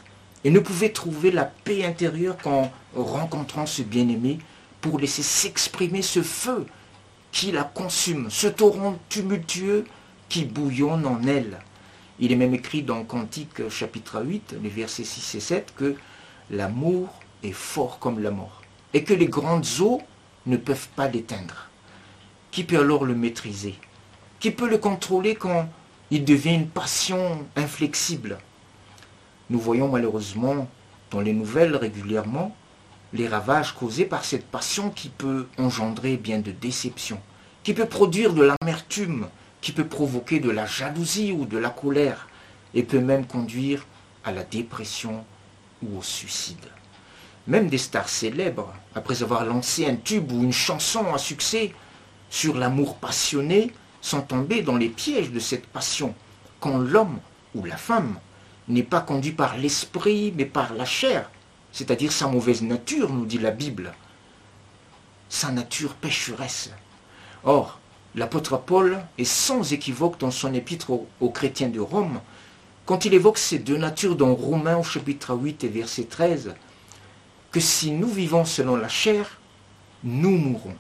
et 0.45 0.51
ne 0.51 0.61
pouvait 0.61 0.91
trouver 0.91 1.31
la 1.31 1.45
paix 1.45 1.85
intérieure 1.85 2.37
qu'en 2.39 2.71
rencontrant 2.95 3.67
ce 3.67 3.83
bien-aimé 3.83 4.39
pour 4.81 4.99
laisser 4.99 5.23
s'exprimer 5.23 6.03
ce 6.03 6.23
feu 6.23 6.67
qui 7.33 7.53
la 7.53 7.65
consume, 7.65 8.31
ce 8.31 8.47
torrent 8.47 8.99
tumultueux 9.09 9.85
qui 10.29 10.45
bouillonne 10.45 11.07
en 11.07 11.23
elle. 11.25 11.59
Il 12.23 12.33
est 12.33 12.37
même 12.37 12.53
écrit 12.53 12.83
dans 12.83 13.03
Cantique 13.03 13.67
chapitre 13.71 14.23
8, 14.23 14.57
les 14.63 14.69
versets 14.69 15.05
6 15.05 15.37
et 15.37 15.41
7, 15.41 15.75
que 15.75 15.97
l'amour 16.51 17.09
est 17.43 17.53
fort 17.53 17.99
comme 17.99 18.21
la 18.23 18.31
mort, 18.31 18.61
et 18.93 19.05
que 19.05 19.15
les 19.15 19.27
grandes 19.27 19.67
eaux 19.81 20.03
ne 20.45 20.59
peuvent 20.59 20.89
pas 20.95 21.09
l'éteindre. 21.09 21.69
Qui 22.51 22.65
peut 22.65 22.79
alors 22.79 23.07
le 23.07 23.15
maîtriser? 23.15 23.75
Qui 24.39 24.51
peut 24.51 24.69
le 24.69 24.77
contrôler 24.77 25.35
quand 25.35 25.67
il 26.11 26.27
devient 26.27 26.55
une 26.57 26.69
passion 26.69 27.47
inflexible? 27.57 28.37
Nous 29.49 29.59
voyons 29.59 29.89
malheureusement 29.89 30.69
dans 31.11 31.21
les 31.21 31.33
nouvelles 31.33 31.75
régulièrement 31.75 32.55
les 33.15 33.29
ravages 33.29 33.75
causés 33.75 34.05
par 34.05 34.27
cette 34.27 34.47
passion 34.47 34.91
qui 34.91 35.09
peut 35.09 35.47
engendrer 35.57 36.19
bien 36.19 36.41
de 36.41 36.51
déceptions, 36.51 37.21
qui 37.63 37.73
peut 37.73 37.87
produire 37.87 38.35
de 38.35 38.43
l'amertume, 38.43 39.27
qui 39.61 39.73
peut 39.73 39.87
provoquer 39.87 40.41
de 40.41 40.51
la 40.51 40.67
jalousie 40.67 41.33
ou 41.33 41.45
de 41.47 41.59
la 41.59 41.71
colère, 41.71 42.29
et 42.75 42.83
peut 42.83 43.01
même 43.01 43.27
conduire 43.27 43.87
à 44.25 44.33
la 44.33 44.45
dépression 44.45 45.25
ou 45.83 45.99
au 45.99 46.03
suicide. 46.03 46.67
Même 47.47 47.69
des 47.69 47.79
stars 47.79 48.09
célèbres, 48.09 48.73
après 48.95 49.23
avoir 49.23 49.45
lancé 49.45 49.87
un 49.87 49.97
tube 49.97 50.31
ou 50.31 50.43
une 50.43 50.53
chanson 50.53 51.13
à 51.13 51.19
succès 51.19 51.73
sur 52.29 52.57
l'amour 52.57 52.97
passionné, 52.97 53.73
sont 54.01 54.23
tombés 54.23 54.63
dans 54.63 54.77
les 54.77 54.89
pièges 54.89 55.31
de 55.31 55.41
cette 55.41 55.67
passion, 55.67 56.15
quand 56.61 56.79
l'homme 56.79 57.19
ou 57.55 57.65
la 57.65 57.77
femme 57.77 58.19
n'est 58.69 58.83
pas 58.83 59.01
conduit 59.01 59.33
par 59.33 59.57
l'esprit 59.57 60.33
mais 60.37 60.45
par 60.45 60.75
la 60.75 60.85
chair, 60.85 61.31
c'est-à-dire 61.73 62.13
sa 62.13 62.29
mauvaise 62.29 62.63
nature, 62.63 63.13
nous 63.13 63.27
dit 63.27 63.39
la 63.39 63.51
Bible, 63.51 63.93
sa 65.29 65.51
nature 65.51 65.95
pécheresse. 65.95 66.71
Or, 67.43 67.80
l'apôtre 68.15 68.59
Paul 68.59 69.01
est 69.19 69.25
sans 69.25 69.73
équivoque 69.73 70.19
dans 70.19 70.31
son 70.31 70.53
épître 70.55 70.91
aux, 70.91 71.31
chrétiens 71.31 71.69
de 71.69 71.81
Rome 71.81 72.21
quand 72.87 73.05
il 73.05 73.15
évoque 73.15 73.39
ces 73.39 73.59
deux 73.59 73.77
natures 73.77 74.17
dans 74.17 74.35
Romains 74.35 74.77
au 74.77 74.83
chapitre 74.83 75.35
8 75.35 75.63
et 75.63 75.69
verset 75.69 76.05
13, 76.05 76.55
que 77.53 77.61
si 77.61 77.93
nous 77.93 78.09
vivons 78.09 78.45
selon 78.45 78.75
la 78.75 78.89
chair, 78.89 79.39
nous 80.03 80.37
mourrons. 80.37 80.75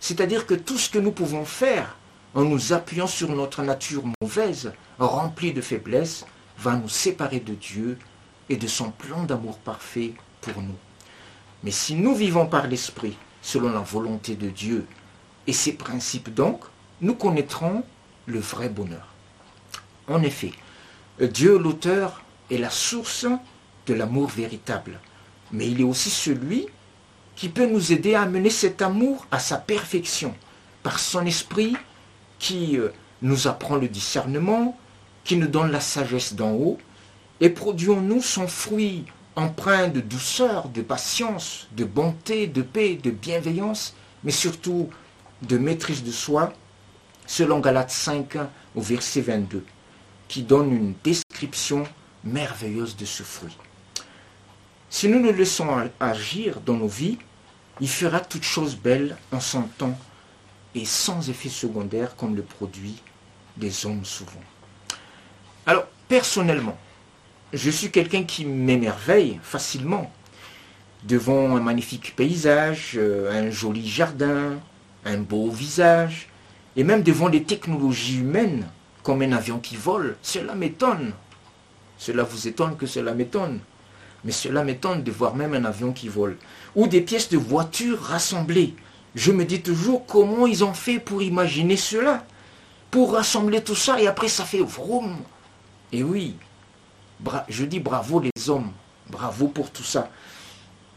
C'est-à-dire 0.00 0.46
que 0.46 0.54
tout 0.54 0.78
ce 0.78 0.88
que 0.88 0.98
nous 0.98 1.12
pouvons 1.12 1.44
faire 1.44 1.96
en 2.34 2.44
nous 2.44 2.72
appuyant 2.72 3.06
sur 3.06 3.30
notre 3.30 3.62
nature 3.62 4.04
mauvaise, 4.22 4.72
remplie 4.98 5.52
de 5.52 5.60
faiblesses, 5.60 6.24
va 6.58 6.76
nous 6.76 6.88
séparer 6.88 7.40
de 7.40 7.54
Dieu 7.54 7.98
et 8.48 8.56
de 8.56 8.66
son 8.66 8.90
plan 8.90 9.24
d'amour 9.24 9.58
parfait 9.58 10.14
pour 10.40 10.62
nous. 10.62 10.76
Mais 11.62 11.70
si 11.70 11.94
nous 11.94 12.14
vivons 12.14 12.46
par 12.46 12.66
l'Esprit, 12.66 13.16
selon 13.42 13.70
la 13.70 13.80
volonté 13.80 14.34
de 14.34 14.48
Dieu 14.48 14.86
et 15.46 15.52
ses 15.52 15.72
principes 15.72 16.32
donc, 16.32 16.60
nous 17.00 17.14
connaîtrons 17.14 17.82
le 18.26 18.38
vrai 18.38 18.68
bonheur. 18.68 19.08
En 20.08 20.22
effet, 20.22 20.52
Dieu, 21.20 21.58
l'auteur, 21.58 22.22
est 22.50 22.58
la 22.58 22.70
source 22.70 23.26
de 23.86 23.94
l'amour 23.94 24.28
véritable, 24.28 25.00
mais 25.52 25.68
il 25.70 25.80
est 25.80 25.84
aussi 25.84 26.10
celui 26.10 26.66
qui 27.36 27.48
peut 27.48 27.66
nous 27.66 27.92
aider 27.92 28.14
à 28.14 28.26
mener 28.26 28.50
cet 28.50 28.82
amour 28.82 29.26
à 29.30 29.38
sa 29.38 29.56
perfection 29.56 30.34
par 30.82 30.98
son 30.98 31.26
esprit 31.26 31.76
qui 32.38 32.78
euh, 32.78 32.90
nous 33.22 33.48
apprend 33.48 33.76
le 33.76 33.88
discernement, 33.88 34.78
qui 35.24 35.36
nous 35.36 35.46
donne 35.46 35.70
la 35.70 35.80
sagesse 35.80 36.34
d'en 36.34 36.52
haut, 36.52 36.78
et 37.40 37.50
produit 37.50 37.90
en 37.90 38.00
nous 38.00 38.22
son 38.22 38.46
fruit 38.46 39.04
empreint 39.36 39.88
de 39.88 40.00
douceur, 40.00 40.68
de 40.68 40.82
patience, 40.82 41.66
de 41.72 41.84
bonté, 41.84 42.46
de 42.46 42.62
paix, 42.62 42.96
de 43.02 43.10
bienveillance, 43.10 43.94
mais 44.22 44.30
surtout 44.30 44.90
de 45.46 45.58
maîtrise 45.58 46.02
de 46.02 46.10
soi, 46.12 46.52
selon 47.26 47.60
Galates 47.60 47.90
5 47.90 48.36
au 48.74 48.80
verset 48.80 49.20
22, 49.20 49.64
qui 50.28 50.42
donne 50.42 50.72
une 50.72 50.94
description 51.02 51.84
merveilleuse 52.24 52.96
de 52.96 53.04
ce 53.04 53.22
fruit. 53.22 53.56
Si 54.90 55.08
nous 55.08 55.22
le 55.22 55.32
laissons 55.32 55.90
agir 56.00 56.60
dans 56.60 56.74
nos 56.74 56.88
vies, 56.88 57.18
il 57.80 57.88
fera 57.88 58.20
toutes 58.20 58.44
choses 58.44 58.76
belles 58.76 59.16
en 59.32 59.40
son 59.40 59.62
temps 59.62 59.98
et 60.74 60.84
sans 60.84 61.28
effet 61.28 61.48
secondaire 61.48 62.16
comme 62.16 62.36
le 62.36 62.42
produit 62.42 63.02
des 63.56 63.86
hommes 63.86 64.04
souvent. 64.04 64.42
Alors, 65.66 65.86
personnellement, 66.08 66.78
je 67.52 67.70
suis 67.70 67.90
quelqu'un 67.90 68.24
qui 68.24 68.44
m'émerveille 68.44 69.40
facilement 69.42 70.10
devant 71.04 71.56
un 71.56 71.60
magnifique 71.60 72.14
paysage, 72.16 72.92
euh, 72.96 73.30
un 73.30 73.50
joli 73.50 73.88
jardin, 73.88 74.58
un 75.04 75.18
beau 75.18 75.50
visage, 75.50 76.28
et 76.76 76.84
même 76.84 77.02
devant 77.02 77.28
les 77.28 77.44
technologies 77.44 78.18
humaines, 78.18 78.66
comme 79.02 79.22
un 79.22 79.32
avion 79.32 79.58
qui 79.58 79.76
vole. 79.76 80.16
Cela 80.22 80.54
m'étonne. 80.54 81.12
Cela 81.98 82.24
vous 82.24 82.48
étonne 82.48 82.76
que 82.76 82.86
cela 82.86 83.14
m'étonne. 83.14 83.60
Mais 84.24 84.32
cela 84.32 84.64
m'étonne 84.64 85.02
de 85.02 85.12
voir 85.12 85.36
même 85.36 85.54
un 85.54 85.64
avion 85.64 85.92
qui 85.92 86.08
vole. 86.08 86.38
Ou 86.74 86.88
des 86.88 87.02
pièces 87.02 87.28
de 87.28 87.36
voiture 87.36 88.00
rassemblées. 88.00 88.74
Je 89.14 89.30
me 89.30 89.44
dis 89.44 89.60
toujours 89.60 90.06
comment 90.06 90.46
ils 90.46 90.64
ont 90.64 90.74
fait 90.74 90.98
pour 90.98 91.22
imaginer 91.22 91.76
cela. 91.76 92.24
Pour 92.90 93.12
rassembler 93.12 93.62
tout 93.62 93.74
ça 93.74 94.00
et 94.00 94.06
après 94.06 94.28
ça 94.28 94.44
fait 94.44 94.62
vroom. 94.62 95.16
Et 95.92 96.02
oui, 96.02 96.36
je 97.48 97.64
dis 97.64 97.80
bravo 97.80 98.20
les 98.20 98.48
hommes, 98.48 98.72
bravo 99.10 99.48
pour 99.48 99.70
tout 99.70 99.84
ça. 99.84 100.10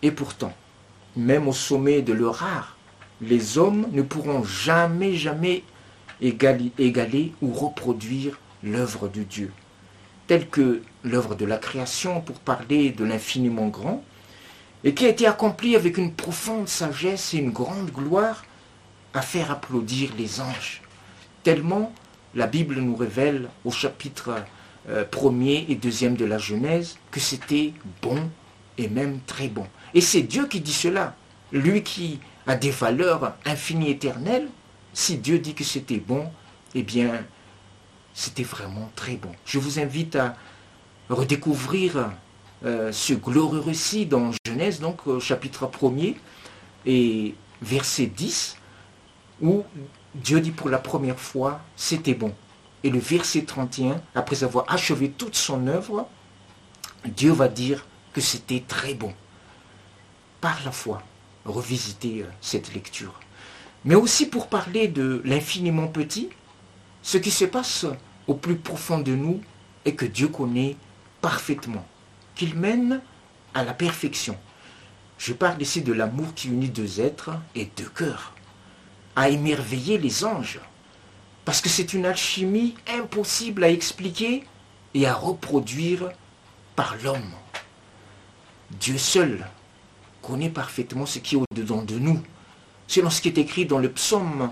Et 0.02 0.12
pourtant, 0.12 0.54
même 1.16 1.48
au 1.48 1.54
sommet 1.54 2.02
de 2.02 2.14
leur 2.14 2.42
art, 2.42 2.77
les 3.22 3.58
hommes 3.58 3.88
ne 3.92 4.02
pourront 4.02 4.44
jamais, 4.44 5.16
jamais 5.16 5.64
égaler, 6.22 7.34
ou 7.42 7.52
reproduire 7.52 8.40
l'œuvre 8.64 9.08
de 9.08 9.24
Dieu, 9.24 9.52
telle 10.28 10.48
que 10.50 10.82
l'œuvre 11.04 11.36
de 11.36 11.46
la 11.46 11.58
création, 11.58 12.22
pour 12.22 12.40
parler 12.40 12.90
de 12.92 13.04
l'infiniment 13.04 13.68
grand, 13.68 14.04
et 14.84 14.94
qui 14.94 15.06
a 15.06 15.10
été 15.10 15.28
accomplie 15.28 15.76
avec 15.76 15.98
une 15.98 16.14
profonde 16.14 16.68
sagesse 16.68 17.34
et 17.34 17.38
une 17.38 17.52
grande 17.52 17.92
gloire 17.92 18.46
à 19.14 19.22
faire 19.22 19.52
applaudir 19.52 20.12
les 20.18 20.40
anges. 20.42 20.82
Tellement 21.44 21.92
la 22.36 22.48
Bible 22.48 22.76
nous 22.76 22.96
révèle 22.96 23.50
au 23.66 23.72
chapitre 23.72 24.36
euh, 24.90 25.04
premier 25.04 25.66
et 25.70 25.76
deuxième 25.76 26.16
de 26.16 26.26
la 26.26 26.38
Genèse 26.38 26.98
que 27.12 27.20
c'était 27.20 27.74
bon 28.02 28.30
et 28.78 28.88
même 28.88 29.20
très 29.26 29.48
bon. 29.48 29.66
Et 29.94 30.02
c'est 30.02 30.22
Dieu 30.22 30.48
qui 30.48 30.62
dit 30.62 30.74
cela. 30.74 31.16
Lui 31.52 31.84
qui 31.84 32.20
a 32.46 32.56
des 32.56 32.72
valeurs 32.72 33.36
infinies 33.46 33.90
éternelles, 33.90 34.48
si 34.94 35.18
Dieu 35.18 35.40
dit 35.40 35.54
que 35.54 35.64
c'était 35.64 35.98
bon, 35.98 36.30
eh 36.76 36.84
bien, 36.84 37.24
c'était 38.14 38.44
vraiment 38.44 38.92
très 38.96 39.16
bon. 39.16 39.32
Je 39.46 39.60
vous 39.60 39.80
invite 39.80 40.16
à 40.16 40.36
redécouvrir 41.10 42.12
euh, 42.66 42.92
ce 42.92 43.14
glorieux 43.14 43.60
récit 43.60 44.06
dans 44.06 44.32
Genèse, 44.46 44.80
donc 44.80 45.02
chapitre 45.20 45.68
1er 45.68 46.16
et 46.86 47.36
verset 47.62 48.08
10, 48.08 48.58
où 49.42 49.64
Dieu 50.16 50.42
dit 50.42 50.52
pour 50.52 50.70
la 50.70 50.80
première 50.80 51.20
fois, 51.20 51.62
c'était 51.76 52.16
bon. 52.16 52.34
Et 52.84 52.90
le 52.90 53.00
verset 53.00 53.44
31, 53.44 54.02
après 54.16 54.44
avoir 54.44 54.66
achevé 54.72 55.10
toute 55.10 55.36
son 55.36 55.68
œuvre, 55.68 56.08
Dieu 57.06 57.32
va 57.32 57.48
dire 57.48 57.86
que 58.14 58.22
c'était 58.22 58.64
très 58.68 58.94
bon. 58.94 59.14
Par 60.42 60.60
la 60.66 60.72
foi, 60.72 61.02
revisiter 61.48 62.24
euh, 62.24 62.28
cette 62.42 62.74
lecture. 62.74 63.20
Mais 63.86 63.96
aussi 63.96 64.26
pour 64.26 64.48
parler 64.48 64.88
de 64.88 65.22
l'infiniment 65.26 65.88
petit, 65.88 66.30
ce 67.02 67.18
qui 67.18 67.32
se 67.32 67.46
passe 67.46 67.86
au 68.28 68.34
plus 68.34 68.58
profond 68.58 69.00
de 69.00 69.16
nous 69.16 69.42
et 69.86 69.96
que 69.96 70.06
Dieu 70.06 70.28
connaît 70.28 70.76
parfaitement, 71.22 71.86
qu'il 72.36 72.56
mène 72.56 73.02
à 73.54 73.64
la 73.64 73.74
perfection. 73.74 74.38
Je 75.18 75.34
parle 75.34 75.62
ici 75.62 75.82
de 75.82 75.94
l'amour 75.94 76.34
qui 76.36 76.50
unit 76.50 76.70
deux 76.70 77.00
êtres 77.00 77.32
et 77.56 77.70
deux 77.78 77.90
cœurs, 77.90 78.34
à 79.16 79.30
émerveiller 79.30 79.98
les 79.98 80.26
anges, 80.26 80.60
parce 81.46 81.62
que 81.62 81.70
c'est 81.70 81.94
une 81.94 82.06
alchimie 82.06 82.76
impossible 82.88 83.64
à 83.64 83.70
expliquer 83.70 84.44
et 84.94 85.08
à 85.08 85.14
reproduire 85.14 86.12
par 86.76 86.96
l'homme. 87.04 87.34
Dieu 88.72 88.98
seul 88.98 89.48
connaît 90.28 90.50
parfaitement 90.50 91.06
ce 91.06 91.20
qui 91.20 91.36
est 91.36 91.40
au-dedans 91.40 91.84
de 91.84 91.98
nous. 91.98 92.22
Selon 92.88 93.10
ce 93.10 93.22
qui 93.22 93.30
est 93.30 93.38
écrit 93.38 93.66
dans 93.66 93.80
le 93.80 93.90
psaume 93.90 94.52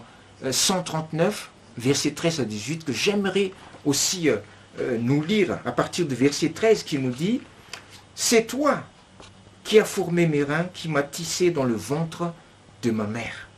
139, 0.50 1.50
euh, 1.78 1.82
verset 1.82 2.12
13 2.12 2.40
à 2.40 2.46
18, 2.46 2.86
que 2.86 2.94
j'aimerais 2.94 3.52
aussi 3.84 4.30
euh, 4.30 4.38
euh, 4.80 4.98
nous 4.98 5.22
lire 5.22 5.60
à 5.66 5.74
partir 5.74 6.06
du 6.06 6.16
verset 6.16 6.50
13 6.50 6.84
qui 6.84 6.98
nous 6.98 7.12
dit, 7.12 7.42
C'est 8.16 8.46
toi 8.46 8.84
qui 9.66 9.78
as 9.78 9.86
formé 9.86 10.28
mes 10.28 10.44
reins, 10.44 10.70
qui 10.74 10.88
m'as 10.88 11.04
tissé 11.04 11.52
dans 11.52 11.66
le 11.66 11.76
ventre 11.76 12.34
de 12.82 12.92
ma 12.92 13.06
mère. 13.06 13.50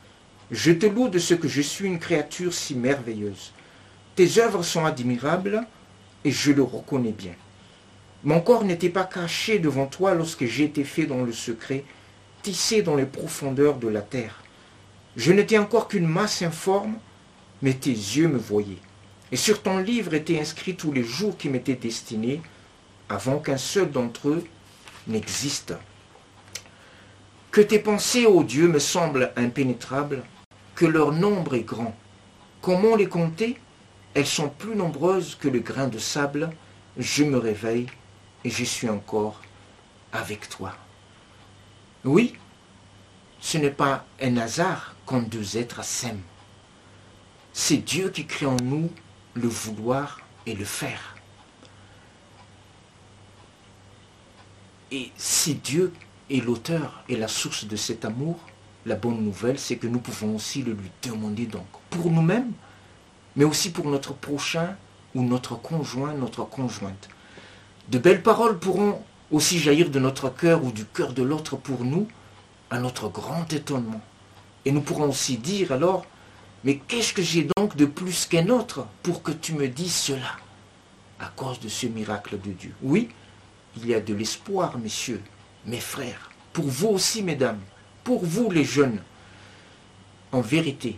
Je 0.50 0.72
te 0.72 0.86
loue 0.86 1.08
de 1.08 1.20
ce 1.20 1.34
que 1.34 1.46
je 1.46 1.60
suis 1.60 1.86
une 1.86 2.00
créature 2.00 2.52
si 2.52 2.74
merveilleuse. 2.74 3.52
Tes 4.16 4.38
œuvres 4.38 4.64
sont 4.64 4.84
admirables 4.84 5.64
et 6.24 6.32
je 6.32 6.50
le 6.50 6.62
reconnais 6.62 7.12
bien. 7.12 7.34
Mon 8.24 8.40
corps 8.40 8.64
n'était 8.64 8.88
pas 8.88 9.04
caché 9.04 9.60
devant 9.60 9.86
toi 9.86 10.14
lorsque 10.14 10.46
j'ai 10.46 10.64
été 10.64 10.82
fait 10.82 11.06
dans 11.06 11.22
le 11.22 11.32
secret, 11.32 11.84
dans 12.84 12.96
les 12.96 13.04
profondeurs 13.04 13.76
de 13.76 13.88
la 13.88 14.00
terre. 14.00 14.42
Je 15.16 15.32
n'étais 15.32 15.58
encore 15.58 15.88
qu'une 15.88 16.06
masse 16.06 16.42
informe, 16.42 16.94
mais 17.60 17.74
tes 17.74 17.90
yeux 17.90 18.28
me 18.28 18.38
voyaient. 18.38 18.82
Et 19.32 19.36
sur 19.36 19.62
ton 19.62 19.78
livre 19.78 20.14
étaient 20.14 20.40
inscrits 20.40 20.76
tous 20.76 20.92
les 20.92 21.04
jours 21.04 21.36
qui 21.36 21.50
m'étaient 21.50 21.74
destinés, 21.74 22.40
avant 23.10 23.38
qu'un 23.38 23.58
seul 23.58 23.90
d'entre 23.90 24.28
eux 24.30 24.44
n'existe. 25.06 25.74
Que 27.50 27.60
tes 27.60 27.78
pensées, 27.78 28.24
ô 28.24 28.42
Dieu, 28.42 28.68
me 28.68 28.78
semblent 28.78 29.32
impénétrables, 29.36 30.22
que 30.74 30.86
leur 30.86 31.12
nombre 31.12 31.54
est 31.54 31.68
grand. 31.68 31.94
Comment 32.62 32.96
les 32.96 33.08
compter? 33.08 33.58
Elles 34.14 34.26
sont 34.26 34.48
plus 34.48 34.74
nombreuses 34.74 35.34
que 35.34 35.48
le 35.48 35.60
grain 35.60 35.88
de 35.88 35.98
sable. 35.98 36.50
Je 36.96 37.24
me 37.24 37.36
réveille 37.36 37.86
et 38.44 38.50
je 38.50 38.64
suis 38.64 38.88
encore 38.88 39.42
avec 40.12 40.48
toi. 40.48 40.74
Oui, 42.08 42.32
ce 43.38 43.58
n'est 43.58 43.70
pas 43.70 44.06
un 44.22 44.38
hasard 44.38 44.94
quand 45.04 45.20
deux 45.20 45.58
êtres 45.58 45.84
s'aiment. 45.84 46.22
C'est 47.52 47.76
Dieu 47.76 48.08
qui 48.08 48.24
crée 48.24 48.46
en 48.46 48.56
nous 48.56 48.90
le 49.34 49.46
vouloir 49.46 50.18
et 50.46 50.54
le 50.54 50.64
faire. 50.64 51.16
Et 54.90 55.12
si 55.18 55.56
Dieu 55.56 55.92
est 56.30 56.42
l'auteur 56.42 57.04
et 57.10 57.16
la 57.16 57.28
source 57.28 57.66
de 57.66 57.76
cet 57.76 58.06
amour, 58.06 58.38
la 58.86 58.94
bonne 58.94 59.22
nouvelle, 59.22 59.58
c'est 59.58 59.76
que 59.76 59.86
nous 59.86 60.00
pouvons 60.00 60.36
aussi 60.36 60.62
le 60.62 60.72
lui 60.72 60.90
demander 61.02 61.44
donc, 61.44 61.66
pour 61.90 62.10
nous-mêmes, 62.10 62.52
mais 63.36 63.44
aussi 63.44 63.70
pour 63.70 63.84
notre 63.84 64.14
prochain 64.14 64.78
ou 65.14 65.22
notre 65.24 65.56
conjoint, 65.56 66.14
notre 66.14 66.44
conjointe. 66.44 67.10
De 67.88 67.98
belles 67.98 68.22
paroles 68.22 68.58
pourront 68.58 69.04
aussi 69.30 69.58
jaillir 69.58 69.90
de 69.90 69.98
notre 69.98 70.30
cœur 70.30 70.64
ou 70.64 70.72
du 70.72 70.84
cœur 70.84 71.12
de 71.12 71.22
l'autre 71.22 71.56
pour 71.56 71.84
nous, 71.84 72.08
à 72.70 72.78
notre 72.78 73.08
grand 73.08 73.52
étonnement. 73.52 74.00
Et 74.64 74.72
nous 74.72 74.80
pourrons 74.80 75.08
aussi 75.08 75.36
dire 75.36 75.72
alors, 75.72 76.04
mais 76.64 76.76
qu'est-ce 76.76 77.12
que 77.12 77.22
j'ai 77.22 77.48
donc 77.56 77.76
de 77.76 77.86
plus 77.86 78.26
qu'un 78.26 78.48
autre 78.48 78.86
pour 79.02 79.22
que 79.22 79.32
tu 79.32 79.52
me 79.52 79.68
dises 79.68 79.94
cela 79.94 80.36
à 81.20 81.26
cause 81.34 81.60
de 81.60 81.68
ce 81.68 81.86
miracle 81.86 82.40
de 82.40 82.52
Dieu? 82.52 82.74
Oui, 82.82 83.08
il 83.76 83.86
y 83.86 83.94
a 83.94 84.00
de 84.00 84.14
l'espoir, 84.14 84.78
messieurs, 84.78 85.22
mes 85.66 85.80
frères, 85.80 86.30
pour 86.52 86.66
vous 86.66 86.88
aussi, 86.88 87.22
mesdames, 87.22 87.60
pour 88.04 88.24
vous 88.24 88.50
les 88.50 88.64
jeunes. 88.64 89.00
En 90.32 90.40
vérité, 90.40 90.96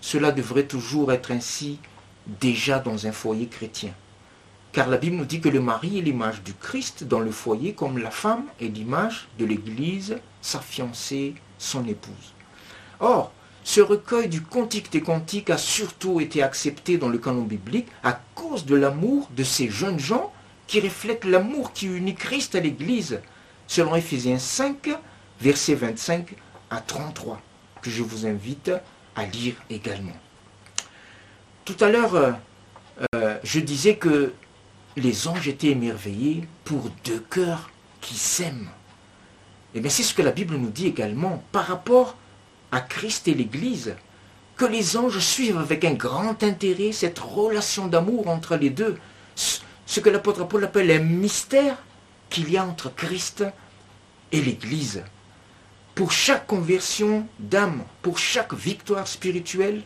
cela 0.00 0.30
devrait 0.30 0.66
toujours 0.66 1.12
être 1.12 1.30
ainsi 1.30 1.78
déjà 2.26 2.78
dans 2.78 3.06
un 3.06 3.12
foyer 3.12 3.46
chrétien. 3.46 3.92
Car 4.78 4.88
la 4.88 4.96
Bible 4.96 5.16
nous 5.16 5.24
dit 5.24 5.40
que 5.40 5.48
le 5.48 5.60
mari 5.60 5.98
est 5.98 6.02
l'image 6.02 6.40
du 6.44 6.54
Christ 6.54 7.02
dans 7.02 7.18
le 7.18 7.32
foyer, 7.32 7.72
comme 7.72 7.98
la 7.98 8.12
femme 8.12 8.44
est 8.60 8.68
l'image 8.68 9.26
de 9.36 9.44
l'Église, 9.44 10.18
sa 10.40 10.60
fiancée, 10.60 11.34
son 11.58 11.84
épouse. 11.88 12.32
Or, 13.00 13.32
ce 13.64 13.80
recueil 13.80 14.28
du 14.28 14.40
Cantique 14.40 14.92
des 14.92 15.00
Cantiques 15.00 15.50
a 15.50 15.58
surtout 15.58 16.20
été 16.20 16.44
accepté 16.44 16.96
dans 16.96 17.08
le 17.08 17.18
canon 17.18 17.42
biblique 17.42 17.88
à 18.04 18.20
cause 18.36 18.66
de 18.66 18.76
l'amour 18.76 19.28
de 19.36 19.42
ces 19.42 19.68
jeunes 19.68 19.98
gens 19.98 20.32
qui 20.68 20.78
reflètent 20.78 21.24
l'amour 21.24 21.72
qui 21.72 21.86
unit 21.86 22.14
Christ 22.14 22.54
à 22.54 22.60
l'Église, 22.60 23.20
selon 23.66 23.96
Éphésiens 23.96 24.38
5, 24.38 24.90
versets 25.40 25.74
25 25.74 26.36
à 26.70 26.80
33, 26.80 27.42
que 27.82 27.90
je 27.90 28.04
vous 28.04 28.26
invite 28.26 28.70
à 29.16 29.24
lire 29.24 29.54
également. 29.70 30.16
Tout 31.64 31.76
à 31.80 31.88
l'heure, 31.88 32.14
euh, 32.14 32.30
euh, 33.16 33.38
je 33.42 33.58
disais 33.58 33.96
que 33.96 34.32
les 34.98 35.28
anges 35.28 35.48
étaient 35.48 35.68
émerveillés 35.68 36.46
pour 36.64 36.90
deux 37.04 37.24
cœurs 37.30 37.70
qui 38.00 38.14
s'aiment. 38.14 38.68
Et 39.74 39.78
eh 39.78 39.80
bien 39.80 39.90
c'est 39.90 40.02
ce 40.02 40.14
que 40.14 40.22
la 40.22 40.30
Bible 40.30 40.56
nous 40.56 40.70
dit 40.70 40.86
également 40.86 41.42
par 41.52 41.66
rapport 41.66 42.16
à 42.72 42.80
Christ 42.80 43.28
et 43.28 43.34
l'Église, 43.34 43.96
que 44.56 44.64
les 44.64 44.96
anges 44.96 45.20
suivent 45.20 45.58
avec 45.58 45.84
un 45.84 45.94
grand 45.94 46.42
intérêt 46.42 46.92
cette 46.92 47.18
relation 47.18 47.86
d'amour 47.86 48.28
entre 48.28 48.56
les 48.56 48.70
deux, 48.70 48.98
ce 49.36 50.00
que 50.00 50.10
l'apôtre 50.10 50.46
Paul 50.46 50.64
appelle 50.64 50.90
un 50.90 50.98
mystère 50.98 51.76
qu'il 52.30 52.50
y 52.50 52.56
a 52.56 52.64
entre 52.64 52.94
Christ 52.94 53.44
et 54.32 54.40
l'Église. 54.40 55.02
Pour 55.94 56.12
chaque 56.12 56.46
conversion 56.46 57.26
d'âme, 57.38 57.84
pour 58.02 58.18
chaque 58.18 58.54
victoire 58.54 59.06
spirituelle, 59.06 59.82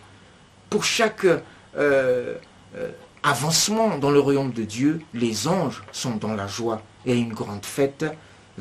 pour 0.71 0.85
chaque 0.85 1.25
euh, 1.25 1.41
euh, 1.77 2.91
avancement 3.23 3.99
dans 3.99 4.11
le 4.11 4.21
royaume 4.21 4.53
de 4.53 4.65
Dieu, 4.65 5.01
les 5.15 5.47
anges 5.47 5.83
sont 5.93 6.17
dans 6.17 6.35
la 6.35 6.47
joie 6.47 6.83
et 7.07 7.17
une 7.17 7.33
grande 7.33 7.65
fête 7.65 8.05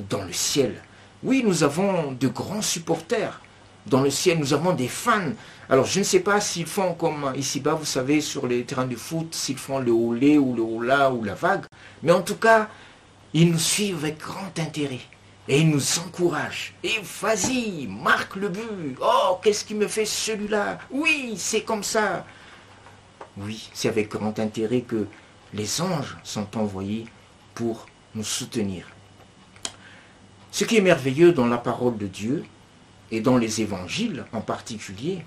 dans 0.10 0.24
le 0.24 0.34
ciel. 0.34 0.82
Oui, 1.24 1.44
nous 1.46 1.63
avons 1.63 2.12
de 2.12 2.27
grands 2.27 2.62
supporters. 2.62 3.41
Dans 3.88 4.01
le 4.01 4.12
ciel, 4.12 4.38
nous 4.38 4.53
avons 4.53 4.74
des 4.74 4.88
fans. 4.88 5.34
Alors, 5.68 5.86
je 5.86 6.00
ne 6.00 6.03
sais 6.03 6.20
pas 6.20 6.39
s'ils 6.39 6.68
font 6.68 6.94
comme 6.94 7.34
ici-bas, 7.36 7.74
vous 7.74 7.86
savez, 7.86 8.22
sur 8.22 8.46
les 8.46 8.63
terrains 8.63 8.86
de 8.86 8.96
foot, 8.96 9.34
s'ils 9.34 9.58
font 9.58 9.80
le 9.80 9.91
holé 9.91 10.38
ou 10.38 10.56
le 10.56 10.62
hola 10.62 11.12
ou 11.12 11.24
la 11.24 11.34
vague. 11.34 11.65
Mais 12.03 12.12
en 12.12 12.22
tout 12.22 12.36
cas, 12.36 12.68
ils 13.34 13.51
nous 13.51 13.60
suivent 13.60 14.03
avec 14.03 14.20
grand 14.20 14.58
intérêt. 14.60 15.00
Et 15.48 15.62
ils 15.62 15.70
nous 15.70 16.00
encouragent. 16.00 16.75
Et 16.84 17.00
vas-y, 17.22 17.88
marque 17.88 18.36
le 18.36 18.50
but. 18.50 18.96
Oh, 19.01 19.39
qu'est-ce 19.41 19.65
qui 19.65 19.74
me 19.74 19.88
fait 19.88 20.06
celui-là? 20.06 20.77
Oui, 20.91 21.34
c'est 21.38 21.62
comme 21.62 21.84
ça. 21.84 22.25
Oui, 23.38 23.69
c'est 23.73 23.89
avec 23.89 24.09
grand 24.09 24.39
intérêt 24.39 24.81
que 24.81 25.07
les 25.53 25.81
anges 25.81 26.17
sont 26.23 26.57
envoyés 26.57 27.05
pour 27.55 27.85
nous 28.15 28.23
soutenir. 28.23 28.88
Ce 30.51 30.65
qui 30.65 30.77
est 30.77 30.81
merveilleux 30.81 31.31
dans 31.31 31.47
la 31.47 31.57
parole 31.57 31.97
de 31.97 32.07
Dieu, 32.07 32.43
et 33.11 33.19
dans 33.19 33.38
les 33.38 33.61
évangiles 33.61 34.25
en 34.31 34.41
particulier, 34.41 35.23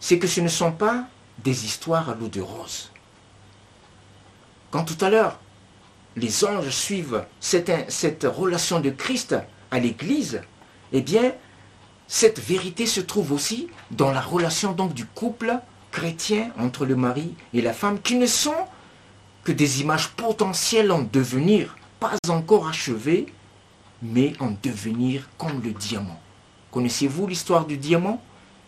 c'est 0.00 0.18
que 0.18 0.26
ce 0.26 0.40
ne 0.40 0.48
sont 0.48 0.72
pas 0.72 1.06
des 1.42 1.64
histoires 1.64 2.08
à 2.08 2.14
l'eau 2.14 2.28
de 2.28 2.40
rose. 2.40 2.90
Quand 4.70 4.84
tout 4.84 5.02
à 5.04 5.10
l'heure, 5.10 5.40
les 6.16 6.44
anges 6.44 6.70
suivent 6.70 7.24
cette, 7.40 8.24
relation 8.24 8.80
de 8.80 8.90
Christ 8.90 9.36
à 9.70 9.80
l'Église, 9.80 10.42
eh 10.92 11.00
bien, 11.00 11.32
cette 12.06 12.38
vérité 12.38 12.86
se 12.86 13.00
trouve 13.00 13.32
aussi 13.32 13.68
dans 13.90 14.12
la 14.12 14.20
relation 14.20 14.72
donc 14.72 14.94
du 14.94 15.06
couple 15.06 15.58
chrétien 15.94 16.50
entre 16.58 16.84
le 16.86 16.96
mari 16.96 17.34
et 17.52 17.62
la 17.62 17.72
femme, 17.72 18.00
qui 18.00 18.16
ne 18.16 18.26
sont 18.26 18.66
que 19.44 19.52
des 19.52 19.80
images 19.80 20.08
potentielles 20.08 20.90
en 20.90 21.02
devenir, 21.02 21.76
pas 22.00 22.16
encore 22.28 22.66
achevées, 22.66 23.26
mais 24.02 24.32
en 24.40 24.50
devenir 24.62 25.28
comme 25.38 25.62
le 25.62 25.70
diamant. 25.70 26.20
Connaissez-vous 26.72 27.28
l'histoire 27.28 27.64
du 27.64 27.76
diamant? 27.76 28.20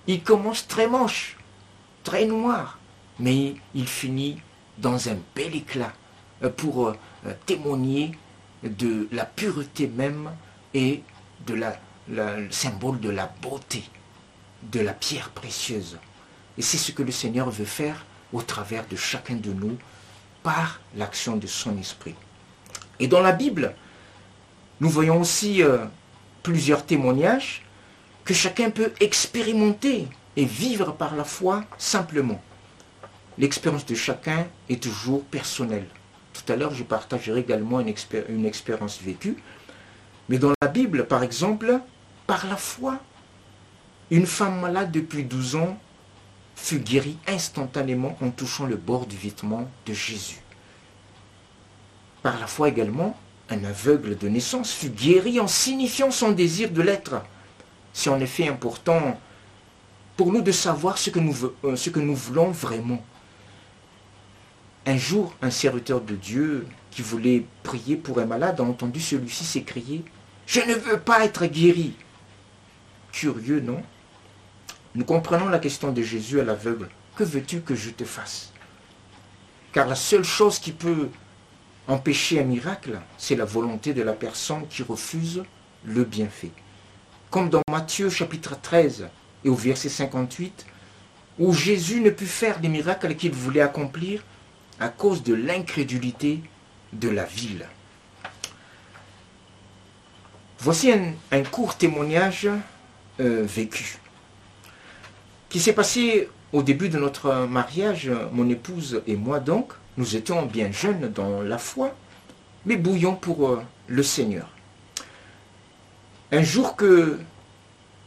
Il 0.06 0.22
commence 0.22 0.68
très 0.68 0.86
moche, 0.86 1.36
très 2.04 2.26
noir, 2.26 2.78
mais 3.18 3.56
il 3.74 3.88
finit 3.88 4.38
dans 4.78 5.08
un 5.08 5.16
bel 5.34 5.56
éclat 5.56 5.92
euh, 6.44 6.50
pour 6.50 6.86
euh, 6.86 6.94
témoigner 7.44 8.12
de 8.62 9.08
la 9.10 9.24
pureté 9.24 9.88
même 9.88 10.30
et 10.74 11.02
de 11.44 11.54
la, 11.54 11.76
le 12.08 12.48
symbole 12.50 13.00
de 13.00 13.10
la 13.10 13.26
beauté 13.42 13.82
de 14.72 14.80
la 14.80 14.92
pierre 14.92 15.30
précieuse. 15.30 15.98
Et 16.58 16.62
c'est 16.62 16.78
ce 16.78 16.92
que 16.92 17.02
le 17.02 17.12
Seigneur 17.12 17.50
veut 17.50 17.64
faire 17.64 18.04
au 18.32 18.42
travers 18.42 18.86
de 18.86 18.96
chacun 18.96 19.34
de 19.34 19.52
nous 19.52 19.76
par 20.42 20.80
l'action 20.96 21.36
de 21.36 21.46
son 21.46 21.76
esprit. 21.78 22.14
Et 22.98 23.08
dans 23.08 23.20
la 23.20 23.32
Bible, 23.32 23.74
nous 24.80 24.88
voyons 24.88 25.20
aussi 25.20 25.62
euh, 25.62 25.84
plusieurs 26.42 26.84
témoignages 26.84 27.62
que 28.24 28.34
chacun 28.34 28.70
peut 28.70 28.92
expérimenter 29.00 30.08
et 30.36 30.44
vivre 30.44 30.92
par 30.92 31.14
la 31.14 31.24
foi 31.24 31.64
simplement. 31.78 32.40
L'expérience 33.38 33.86
de 33.86 33.94
chacun 33.94 34.46
est 34.68 34.82
toujours 34.82 35.24
personnelle. 35.24 35.86
Tout 36.32 36.52
à 36.52 36.56
l'heure, 36.56 36.74
je 36.74 36.84
partagerai 36.84 37.40
également 37.40 37.80
une, 37.80 37.92
une 38.28 38.46
expérience 38.46 39.00
vécue. 39.00 39.36
Mais 40.28 40.38
dans 40.38 40.52
la 40.60 40.68
Bible, 40.68 41.06
par 41.06 41.22
exemple, 41.22 41.80
par 42.26 42.46
la 42.46 42.56
foi, 42.56 42.98
une 44.10 44.26
femme 44.26 44.60
malade 44.60 44.90
depuis 44.90 45.24
12 45.24 45.56
ans 45.56 45.78
fut 46.56 46.80
guéri 46.80 47.16
instantanément 47.28 48.16
en 48.20 48.30
touchant 48.30 48.66
le 48.66 48.76
bord 48.76 49.06
du 49.06 49.16
vêtement 49.16 49.70
de 49.84 49.92
Jésus. 49.92 50.40
Par 52.22 52.40
la 52.40 52.48
foi 52.48 52.70
également, 52.70 53.16
un 53.50 53.62
aveugle 53.62 54.18
de 54.18 54.28
naissance 54.28 54.72
fut 54.72 54.88
guéri 54.88 55.38
en 55.38 55.46
signifiant 55.46 56.10
son 56.10 56.32
désir 56.32 56.70
de 56.70 56.82
l'être. 56.82 57.22
C'est 57.92 58.10
en 58.10 58.18
effet 58.18 58.48
important 58.48 59.20
pour 60.16 60.32
nous 60.32 60.40
de 60.40 60.50
savoir 60.50 60.98
ce 60.98 61.10
que 61.10 61.20
nous, 61.20 61.36
euh, 61.64 61.76
voulons 62.14 62.50
vraiment. 62.50 63.04
Un 64.86 64.96
jour, 64.96 65.34
un 65.42 65.50
serviteur 65.50 66.00
de 66.00 66.16
Dieu 66.16 66.66
qui 66.90 67.02
voulait 67.02 67.44
prier 67.62 67.96
pour 67.96 68.18
un 68.18 68.24
malade 68.24 68.60
a 68.60 68.64
entendu 68.64 69.00
celui-ci 69.00 69.44
s'écrier⁇ 69.44 69.98
Je 70.46 70.60
ne 70.60 70.74
veux 70.74 70.98
pas 70.98 71.24
être 71.24 71.46
guéri!⁇ 71.46 71.94
Curieux, 73.12 73.60
non? 73.60 73.82
Nous 74.96 75.04
comprenons 75.04 75.48
la 75.48 75.58
question 75.58 75.92
de 75.92 76.00
Jésus 76.00 76.40
à 76.40 76.44
l'aveugle. 76.44 76.88
Que 77.16 77.22
veux-tu 77.22 77.60
que 77.60 77.74
je 77.74 77.90
te 77.90 78.04
fasse? 78.04 78.50
Car 79.74 79.86
la 79.86 79.94
seule 79.94 80.24
chose 80.24 80.58
qui 80.58 80.72
peut 80.72 81.10
empêcher 81.86 82.40
un 82.40 82.44
miracle, 82.44 82.98
c'est 83.18 83.36
la 83.36 83.44
volonté 83.44 83.92
de 83.92 84.00
la 84.00 84.14
personne 84.14 84.66
qui 84.68 84.82
refuse 84.82 85.44
le 85.84 86.04
bienfait. 86.04 86.50
Comme 87.28 87.50
dans 87.50 87.60
Matthieu 87.70 88.08
chapitre 88.08 88.58
13 88.58 89.08
et 89.44 89.50
au 89.50 89.54
verset 89.54 89.90
58, 89.90 90.64
où 91.38 91.52
Jésus 91.52 92.00
ne 92.00 92.08
put 92.08 92.26
faire 92.26 92.58
les 92.62 92.68
miracles 92.68 93.16
qu'il 93.16 93.32
voulait 93.32 93.60
accomplir 93.60 94.22
à 94.80 94.88
cause 94.88 95.22
de 95.22 95.34
l'incrédulité 95.34 96.40
de 96.94 97.10
la 97.10 97.24
ville. 97.24 97.68
Voici 100.58 100.90
un, 100.90 101.42
court 101.42 101.76
témoignage 101.76 102.48
euh, 103.20 103.44
vécu 103.44 103.98
qui 105.56 105.62
s'est 105.62 105.72
passé 105.72 106.28
au 106.52 106.62
début 106.62 106.90
de 106.90 106.98
notre 106.98 107.46
mariage, 107.46 108.10
mon 108.30 108.46
épouse 108.50 109.00
et 109.06 109.16
moi 109.16 109.40
donc, 109.40 109.72
nous 109.96 110.14
étions 110.14 110.44
bien 110.44 110.70
jeunes 110.70 111.10
dans 111.14 111.40
la 111.40 111.56
foi, 111.56 111.94
mais 112.66 112.76
bouillons 112.76 113.14
pour 113.14 113.48
euh, 113.48 113.62
le 113.86 114.02
Seigneur. 114.02 114.50
Un 116.30 116.42
jour 116.42 116.76
que 116.76 117.18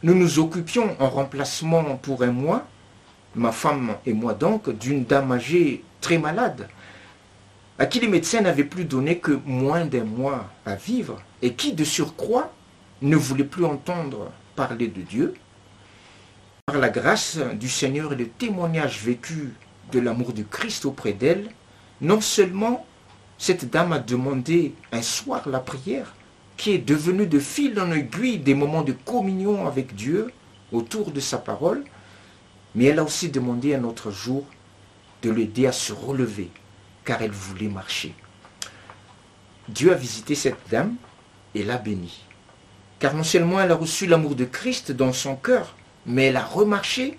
nous 0.04 0.14
nous 0.14 0.38
occupions 0.38 0.94
en 1.00 1.10
remplacement 1.10 1.96
pour 1.96 2.22
un 2.22 2.30
mois, 2.30 2.68
ma 3.34 3.50
femme 3.50 3.96
et 4.06 4.12
moi 4.12 4.34
donc, 4.34 4.70
d'une 4.70 5.04
dame 5.04 5.32
âgée 5.32 5.82
très 6.00 6.18
malade, 6.18 6.68
à 7.80 7.86
qui 7.86 7.98
les 7.98 8.06
médecins 8.06 8.42
n'avaient 8.42 8.62
plus 8.62 8.84
donné 8.84 9.18
que 9.18 9.40
moins 9.44 9.86
d'un 9.86 10.04
mois 10.04 10.48
à 10.64 10.76
vivre, 10.76 11.20
et 11.42 11.54
qui 11.54 11.72
de 11.72 11.82
surcroît 11.82 12.52
ne 13.02 13.16
voulait 13.16 13.42
plus 13.42 13.64
entendre 13.64 14.30
parler 14.54 14.86
de 14.86 15.02
Dieu, 15.02 15.34
par 16.70 16.78
la 16.78 16.88
grâce 16.88 17.36
du 17.58 17.68
Seigneur 17.68 18.12
et 18.12 18.16
le 18.16 18.28
témoignage 18.28 19.00
vécu 19.02 19.54
de 19.90 19.98
l'amour 19.98 20.32
de 20.32 20.44
Christ 20.44 20.84
auprès 20.84 21.12
d'elle, 21.12 21.50
non 22.00 22.20
seulement 22.20 22.86
cette 23.38 23.68
dame 23.68 23.92
a 23.92 23.98
demandé 23.98 24.74
un 24.92 25.02
soir 25.02 25.48
la 25.48 25.58
prière, 25.58 26.14
qui 26.56 26.70
est 26.70 26.78
devenue 26.78 27.26
de 27.26 27.40
fil 27.40 27.80
en 27.80 27.90
aiguille 27.90 28.38
des 28.38 28.54
moments 28.54 28.82
de 28.84 28.92
communion 28.92 29.66
avec 29.66 29.96
Dieu 29.96 30.30
autour 30.70 31.10
de 31.10 31.18
sa 31.18 31.38
parole, 31.38 31.82
mais 32.76 32.84
elle 32.84 33.00
a 33.00 33.04
aussi 33.04 33.30
demandé 33.30 33.74
un 33.74 33.82
autre 33.82 34.12
jour 34.12 34.44
de 35.22 35.30
l'aider 35.30 35.66
à 35.66 35.72
se 35.72 35.92
relever, 35.92 36.50
car 37.04 37.20
elle 37.20 37.32
voulait 37.32 37.66
marcher. 37.66 38.14
Dieu 39.68 39.90
a 39.90 39.96
visité 39.96 40.36
cette 40.36 40.70
dame 40.70 40.94
et 41.56 41.64
l'a 41.64 41.78
bénie. 41.78 42.20
Car 43.00 43.12
non 43.14 43.24
seulement 43.24 43.60
elle 43.60 43.72
a 43.72 43.74
reçu 43.74 44.06
l'amour 44.06 44.36
de 44.36 44.44
Christ 44.44 44.92
dans 44.92 45.12
son 45.12 45.34
cœur, 45.34 45.74
mais 46.10 46.26
elle 46.26 46.36
a 46.36 46.44
remarché 46.44 47.18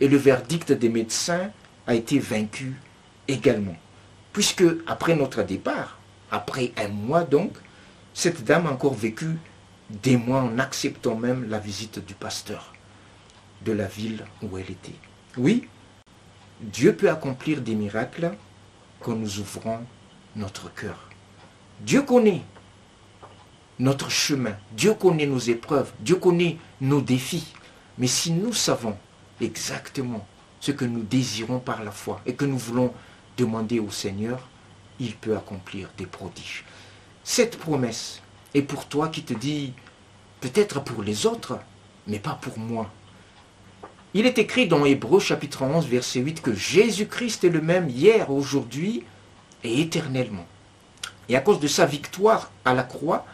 et 0.00 0.08
le 0.08 0.16
verdict 0.16 0.72
des 0.72 0.88
médecins 0.88 1.50
a 1.86 1.94
été 1.94 2.18
vaincu 2.18 2.74
également. 3.28 3.76
Puisque 4.32 4.64
après 4.86 5.14
notre 5.14 5.42
départ, 5.42 5.98
après 6.30 6.72
un 6.76 6.88
mois 6.88 7.24
donc, 7.24 7.52
cette 8.14 8.44
dame 8.44 8.66
a 8.66 8.70
encore 8.70 8.94
vécu 8.94 9.38
des 9.90 10.16
mois 10.16 10.40
en 10.40 10.58
acceptant 10.58 11.16
même 11.16 11.48
la 11.48 11.58
visite 11.58 12.04
du 12.04 12.14
pasteur 12.14 12.72
de 13.64 13.72
la 13.72 13.86
ville 13.86 14.24
où 14.42 14.56
elle 14.56 14.70
était. 14.70 14.94
Oui, 15.36 15.68
Dieu 16.60 16.94
peut 16.94 17.10
accomplir 17.10 17.60
des 17.60 17.74
miracles 17.74 18.32
quand 19.00 19.14
nous 19.14 19.38
ouvrons 19.38 19.80
notre 20.36 20.72
cœur. 20.72 21.08
Dieu 21.80 22.02
connaît 22.02 22.42
notre 23.78 24.10
chemin, 24.10 24.56
Dieu 24.72 24.94
connaît 24.94 25.26
nos 25.26 25.38
épreuves, 25.38 25.90
Dieu 26.00 26.16
connaît 26.16 26.58
nos 26.80 27.00
défis. 27.00 27.52
Mais 27.98 28.06
si 28.06 28.32
nous 28.32 28.52
savons 28.52 28.96
exactement 29.40 30.26
ce 30.60 30.72
que 30.72 30.84
nous 30.84 31.02
désirons 31.02 31.58
par 31.58 31.82
la 31.82 31.90
foi 31.90 32.20
et 32.26 32.34
que 32.34 32.44
nous 32.44 32.58
voulons 32.58 32.92
demander 33.36 33.80
au 33.80 33.90
Seigneur, 33.90 34.48
il 34.98 35.16
peut 35.16 35.36
accomplir 35.36 35.88
des 35.96 36.06
prodiges. 36.06 36.64
Cette 37.24 37.58
promesse 37.58 38.20
est 38.54 38.62
pour 38.62 38.86
toi 38.86 39.08
qui 39.08 39.22
te 39.22 39.34
dit, 39.34 39.72
peut-être 40.40 40.82
pour 40.82 41.02
les 41.02 41.26
autres, 41.26 41.58
mais 42.06 42.18
pas 42.18 42.38
pour 42.40 42.58
moi. 42.58 42.90
Il 44.12 44.26
est 44.26 44.38
écrit 44.38 44.66
dans 44.66 44.84
Hébreu 44.84 45.20
chapitre 45.20 45.62
11 45.62 45.86
verset 45.86 46.20
8 46.20 46.42
que 46.42 46.54
Jésus-Christ 46.54 47.44
est 47.44 47.50
le 47.50 47.60
même 47.60 47.88
hier, 47.88 48.30
aujourd'hui 48.30 49.04
et 49.62 49.80
éternellement. 49.80 50.46
Et 51.28 51.36
à 51.36 51.40
cause 51.40 51.60
de 51.60 51.68
sa 51.68 51.86
victoire 51.86 52.50
à 52.64 52.74
la 52.74 52.82
croix, 52.82 53.24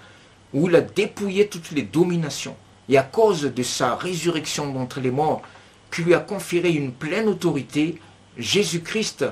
où 0.52 0.68
il 0.68 0.76
a 0.76 0.82
dépouillé 0.82 1.48
toutes 1.48 1.70
les 1.70 1.82
dominations, 1.82 2.56
et 2.88 2.98
à 2.98 3.02
cause 3.02 3.42
de 3.42 3.62
sa 3.62 3.96
résurrection 3.96 4.72
d'entre 4.72 5.00
les 5.00 5.10
morts, 5.10 5.42
qui 5.90 6.02
lui 6.02 6.14
a 6.14 6.20
conféré 6.20 6.70
une 6.70 6.92
pleine 6.92 7.28
autorité, 7.28 8.00
Jésus-Christ 8.36 9.24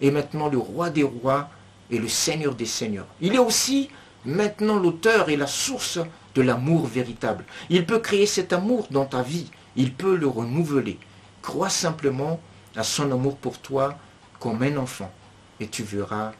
est 0.00 0.10
maintenant 0.10 0.48
le 0.48 0.58
roi 0.58 0.90
des 0.90 1.02
rois 1.02 1.48
et 1.90 1.98
le 1.98 2.08
seigneur 2.08 2.54
des 2.54 2.66
seigneurs. 2.66 3.06
Il 3.20 3.34
est 3.34 3.38
aussi 3.38 3.90
maintenant 4.24 4.78
l'auteur 4.78 5.28
et 5.28 5.36
la 5.36 5.46
source 5.46 5.98
de 6.34 6.42
l'amour 6.42 6.86
véritable. 6.86 7.44
Il 7.70 7.86
peut 7.86 7.98
créer 7.98 8.26
cet 8.26 8.52
amour 8.52 8.88
dans 8.90 9.04
ta 9.04 9.22
vie. 9.22 9.50
Il 9.76 9.92
peut 9.92 10.16
le 10.16 10.26
renouveler. 10.26 10.98
Crois 11.42 11.68
simplement 11.68 12.40
à 12.76 12.82
son 12.82 13.10
amour 13.12 13.36
pour 13.36 13.58
toi 13.58 13.98
comme 14.40 14.62
un 14.62 14.76
enfant 14.76 15.12
et 15.60 15.68
tu 15.68 15.82
verras 15.82 16.32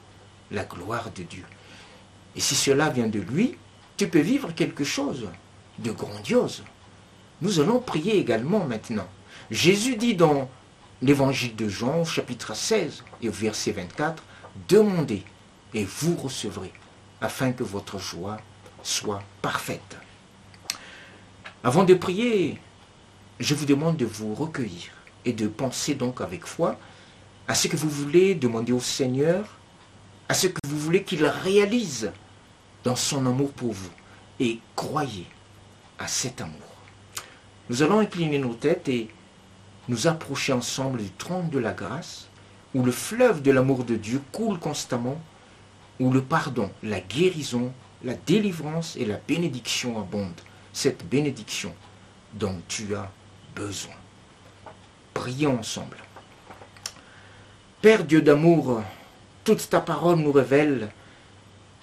la 0.51 0.63
gloire 0.63 1.09
de 1.15 1.23
Dieu. 1.23 1.45
Et 2.35 2.39
si 2.39 2.55
cela 2.55 2.89
vient 2.89 3.07
de 3.07 3.19
lui, 3.19 3.57
tu 3.97 4.07
peux 4.07 4.19
vivre 4.19 4.53
quelque 4.53 4.83
chose 4.83 5.27
de 5.79 5.91
grandiose. 5.91 6.63
Nous 7.41 7.59
allons 7.59 7.79
prier 7.79 8.17
également 8.17 8.65
maintenant. 8.65 9.07
Jésus 9.51 9.95
dit 9.95 10.15
dans 10.15 10.49
l'évangile 11.01 11.55
de 11.55 11.67
Jean, 11.67 12.05
chapitre 12.05 12.55
16 12.55 13.03
et 13.21 13.29
au 13.29 13.31
verset 13.31 13.71
24, 13.71 14.23
Demandez 14.69 15.23
et 15.73 15.83
vous 15.83 16.15
recevrez, 16.15 16.71
afin 17.19 17.51
que 17.51 17.63
votre 17.63 17.99
joie 17.99 18.37
soit 18.83 19.21
parfaite. 19.41 19.97
Avant 21.63 21.83
de 21.83 21.93
prier, 21.93 22.59
je 23.39 23.53
vous 23.53 23.65
demande 23.65 23.97
de 23.97 24.05
vous 24.05 24.33
recueillir 24.33 24.91
et 25.25 25.33
de 25.33 25.47
penser 25.47 25.95
donc 25.95 26.21
avec 26.21 26.45
foi 26.45 26.77
à 27.47 27.55
ce 27.55 27.67
que 27.67 27.75
vous 27.75 27.89
voulez 27.89 28.35
demander 28.35 28.71
au 28.71 28.79
Seigneur, 28.79 29.45
à 30.29 30.33
ce 30.33 30.47
que 30.47 30.59
vous 30.67 30.77
voulez 30.77 31.03
qu'il 31.03 31.25
réalise 31.25 32.11
dans 32.83 32.95
son 32.95 33.25
amour 33.25 33.51
pour 33.51 33.73
vous. 33.73 33.89
Et 34.39 34.59
croyez 34.75 35.27
à 35.99 36.07
cet 36.07 36.41
amour. 36.41 36.53
Nous 37.69 37.81
allons 37.81 37.99
incliner 37.99 38.37
nos 38.37 38.53
têtes 38.53 38.89
et 38.89 39.09
nous 39.87 40.07
approcher 40.07 40.53
ensemble 40.53 41.01
du 41.01 41.11
trône 41.11 41.49
de 41.49 41.59
la 41.59 41.73
grâce, 41.73 42.27
où 42.73 42.83
le 42.83 42.91
fleuve 42.91 43.41
de 43.41 43.51
l'amour 43.51 43.83
de 43.83 43.95
Dieu 43.95 44.21
coule 44.31 44.59
constamment, 44.59 45.19
où 45.99 46.11
le 46.11 46.21
pardon, 46.21 46.69
la 46.83 46.99
guérison, 46.99 47.71
la 48.03 48.13
délivrance 48.13 48.95
et 48.97 49.05
la 49.05 49.17
bénédiction 49.17 49.99
abondent. 49.99 50.41
Cette 50.73 51.07
bénédiction 51.07 51.73
dont 52.33 52.61
tu 52.67 52.95
as 52.95 53.09
besoin. 53.55 53.93
Prions 55.13 55.59
ensemble. 55.59 55.97
Père 57.81 58.03
Dieu 58.03 58.21
d'amour, 58.21 58.81
toute 59.45 59.69
ta 59.69 59.79
parole 59.79 60.17
nous 60.17 60.33
révèle 60.33 60.89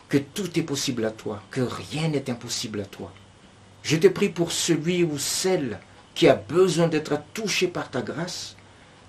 que 0.09 0.19
tout 0.19 0.59
est 0.59 0.63
possible 0.63 1.07
à 1.07 1.11
toi, 1.11 1.43
que 1.51 1.63
rien 1.63 2.09
n'est 2.09 2.29
impossible 2.29 2.81
à 2.81 2.85
toi. 2.85 3.11
Je 3.83 3.97
te 3.97 4.07
prie 4.07 4.29
pour 4.29 4.53
celui 4.53 5.03
ou 5.03 5.19
celle 5.19 5.81
qui 6.15 6.29
a 6.29 6.35
besoin 6.35 6.89
d'être 6.89 7.21
touché 7.35 7.67
par 7.69 7.91
ta 7.91 8.03
grâce. 8.03 8.57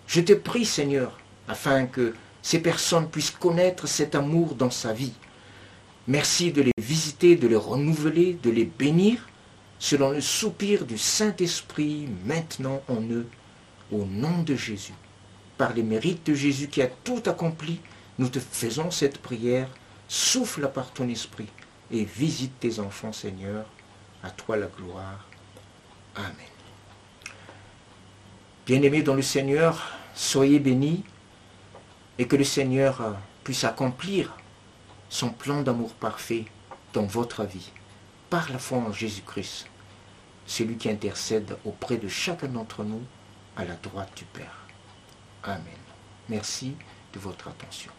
Je 0.07 0.21
te 0.21 0.33
prie, 0.33 0.65
Seigneur, 0.65 1.19
afin 1.47 1.85
que 1.85 2.13
ces 2.41 2.59
personnes 2.59 3.09
puissent 3.09 3.31
connaître 3.31 3.87
cet 3.87 4.15
amour 4.15 4.55
dans 4.55 4.71
sa 4.71 4.93
vie. 4.93 5.13
Merci 6.07 6.51
de 6.51 6.61
les 6.61 6.71
visiter, 6.77 7.35
de 7.35 7.47
les 7.47 7.55
renouveler, 7.55 8.37
de 8.41 8.49
les 8.49 8.65
bénir, 8.65 9.27
selon 9.79 10.11
le 10.11 10.21
soupir 10.21 10.85
du 10.85 10.97
Saint-Esprit 10.97 12.07
maintenant 12.25 12.81
en 12.87 13.01
eux, 13.03 13.27
au 13.91 14.05
nom 14.05 14.43
de 14.43 14.55
Jésus. 14.55 14.93
Par 15.57 15.73
les 15.73 15.83
mérites 15.83 16.25
de 16.25 16.33
Jésus 16.33 16.67
qui 16.67 16.81
a 16.81 16.87
tout 16.87 17.21
accompli, 17.25 17.79
nous 18.17 18.27
te 18.27 18.39
faisons 18.39 18.91
cette 18.91 19.19
prière. 19.19 19.69
Souffle 20.07 20.69
par 20.73 20.91
ton 20.91 21.07
esprit 21.07 21.47
et 21.91 22.03
visite 22.03 22.59
tes 22.59 22.79
enfants, 22.79 23.13
Seigneur. 23.13 23.65
À 24.23 24.31
toi 24.31 24.57
la 24.57 24.67
gloire. 24.67 25.27
Amen. 26.15 26.31
Bien-aimés 28.65 29.03
dans 29.03 29.15
le 29.15 29.21
Seigneur, 29.21 29.91
soyez 30.15 30.59
bénis 30.59 31.03
et 32.17 32.27
que 32.27 32.35
le 32.35 32.45
Seigneur 32.45 33.17
puisse 33.43 33.65
accomplir 33.65 34.33
son 35.09 35.29
plan 35.29 35.61
d'amour 35.61 35.93
parfait 35.93 36.45
dans 36.93 37.05
votre 37.05 37.43
vie 37.43 37.71
par 38.29 38.49
la 38.51 38.57
foi 38.57 38.77
en 38.77 38.91
Jésus-Christ, 38.91 39.67
celui 40.45 40.77
qui 40.77 40.89
intercède 40.89 41.57
auprès 41.65 41.97
de 41.97 42.07
chacun 42.07 42.47
d'entre 42.47 42.83
nous 42.83 43.03
à 43.57 43.65
la 43.65 43.75
droite 43.75 44.11
du 44.15 44.25
Père. 44.25 44.65
Amen. 45.43 45.63
Merci 46.29 46.75
de 47.13 47.19
votre 47.19 47.49
attention. 47.49 47.91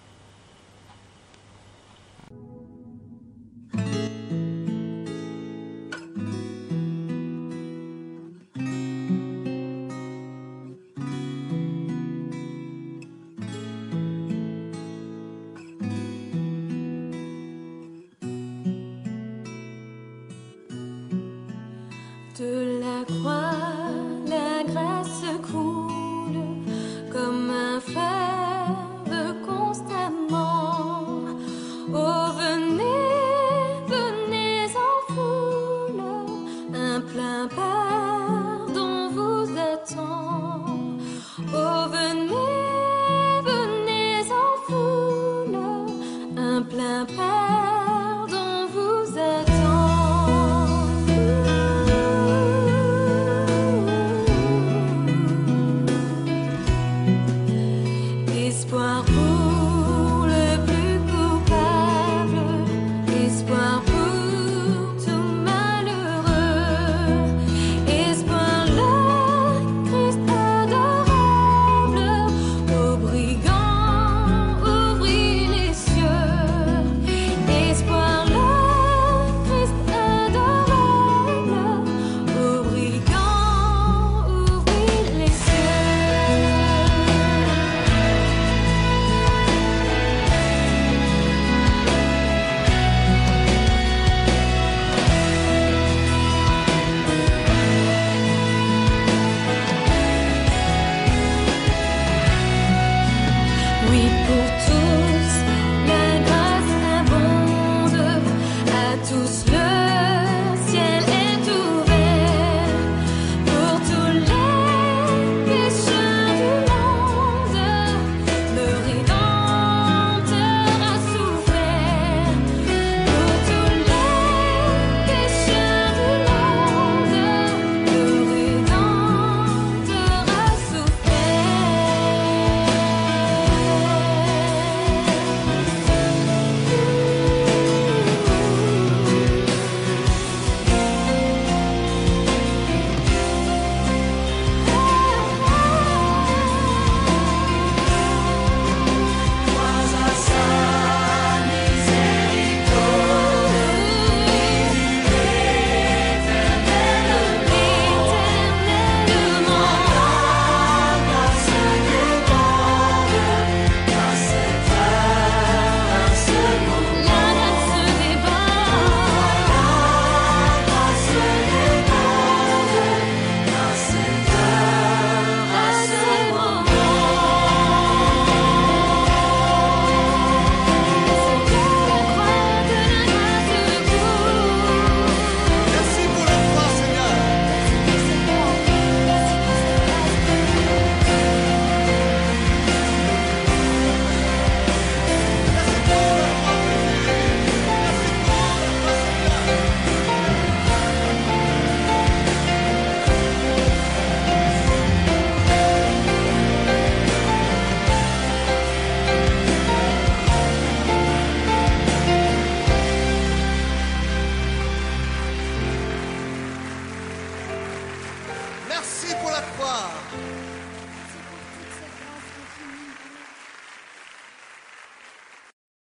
la 22.80 23.04
croix. 23.04 23.73